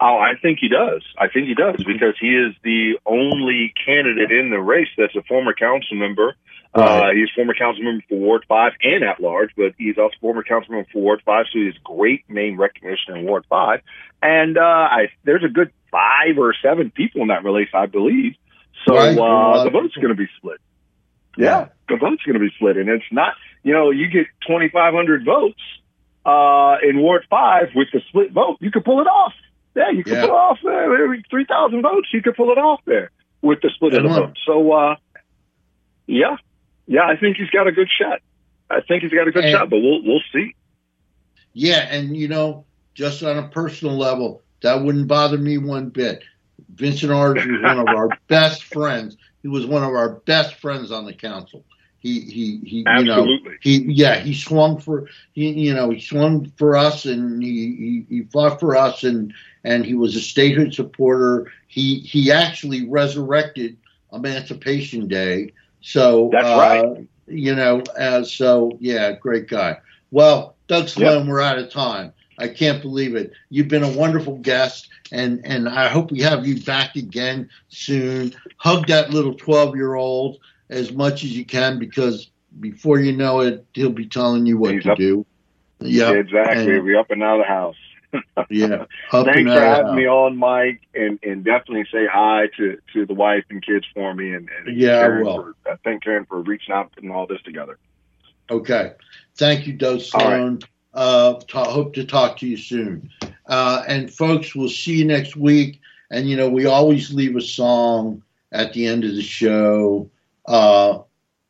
[0.00, 1.02] Oh, I think he does.
[1.18, 5.22] I think he does because he is the only candidate in the race that's a
[5.22, 6.34] former council member.
[6.74, 10.42] Uh, he's former council member for Ward 5 and at large, but he's also former
[10.42, 13.80] council member for Ward 5, so he has great name recognition in Ward 5.
[14.22, 18.34] And uh, I, there's a good five or seven people in that race, I believe.
[18.88, 20.60] So Right, there are a lot uh, the vote's going to be split.
[21.36, 22.76] Yeah, the vote's going to be split.
[22.76, 25.60] And it's not, you know, you get 2,500 votes
[26.24, 29.32] uh, in Ward 5 with the split vote, you could pull it off.
[29.74, 30.20] Yeah, you could Yeah.
[30.22, 31.02] pull it off there.
[31.04, 33.10] Every 3,000 votes, you could pull it off there
[33.42, 34.36] with the split of the vote.
[34.46, 34.96] So, uh,
[36.06, 36.36] yeah,
[36.86, 38.20] yeah, I think he's got a good shot.
[38.70, 40.54] I think he's got a good And- shot, but we'll we'll see.
[41.52, 42.64] Yeah, and you know,
[42.94, 46.24] just on a personal level, that wouldn't bother me one bit.
[46.74, 49.16] Vincent Orange was one of our best friends.
[49.42, 51.64] He was one of our best friends on the council.
[51.98, 53.26] He he he you know
[53.60, 58.16] he yeah he swung for he you know he swung for us and he, he
[58.16, 59.34] he fought for us and
[59.64, 61.50] and he was a statehood supporter.
[61.66, 63.76] He he actually resurrected
[64.12, 65.52] Emancipation Day.
[65.80, 67.08] So That's uh, right.
[67.26, 69.78] You know, uh, so yeah, great guy.
[70.12, 72.12] Well, Doug Sloan, we're out of time.
[72.38, 73.32] I can't believe it.
[73.50, 78.34] You've been a wonderful guest, and and I hope we have you back again soon.
[78.58, 82.30] Hug that little twelve year old as much as you can because
[82.60, 85.24] before you know it, he'll be telling you what He's to up- do.
[85.80, 86.74] Yeah, exactly.
[86.74, 87.76] and- We're up and out of the house.
[88.50, 88.84] yeah.
[89.10, 93.44] Thanks for having me on, Mike, and, and definitely say hi to, to the wife
[93.50, 95.54] and kids for me, and, and Yeah, I will.
[95.64, 97.78] For, I thank Karen for reaching out and putting all this together.
[98.48, 98.92] Okay.
[99.34, 100.00] Thank you, Doug.
[100.00, 100.60] Sloan.
[100.96, 103.10] Uh, hope to talk to you soon.
[103.46, 105.80] Uh, and folks, we'll see you next week.
[106.10, 108.22] And you know, we always leave a song
[108.52, 110.10] at the end of the show.
[110.46, 111.00] Uh,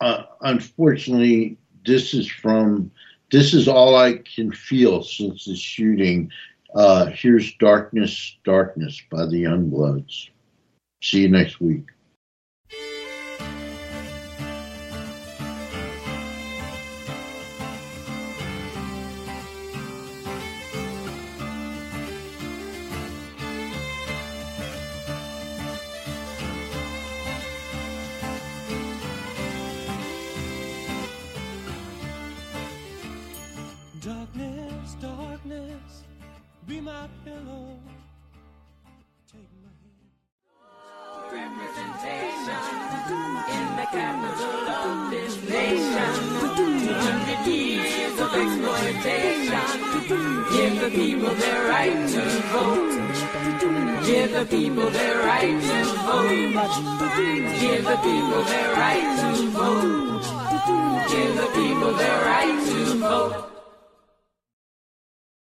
[0.01, 2.91] uh, unfortunately, this is from
[3.31, 6.31] this is all I can feel since the shooting.
[6.75, 10.31] Uh, here's Darkness, Darkness by the Youngbloods.
[11.03, 11.85] See you next week.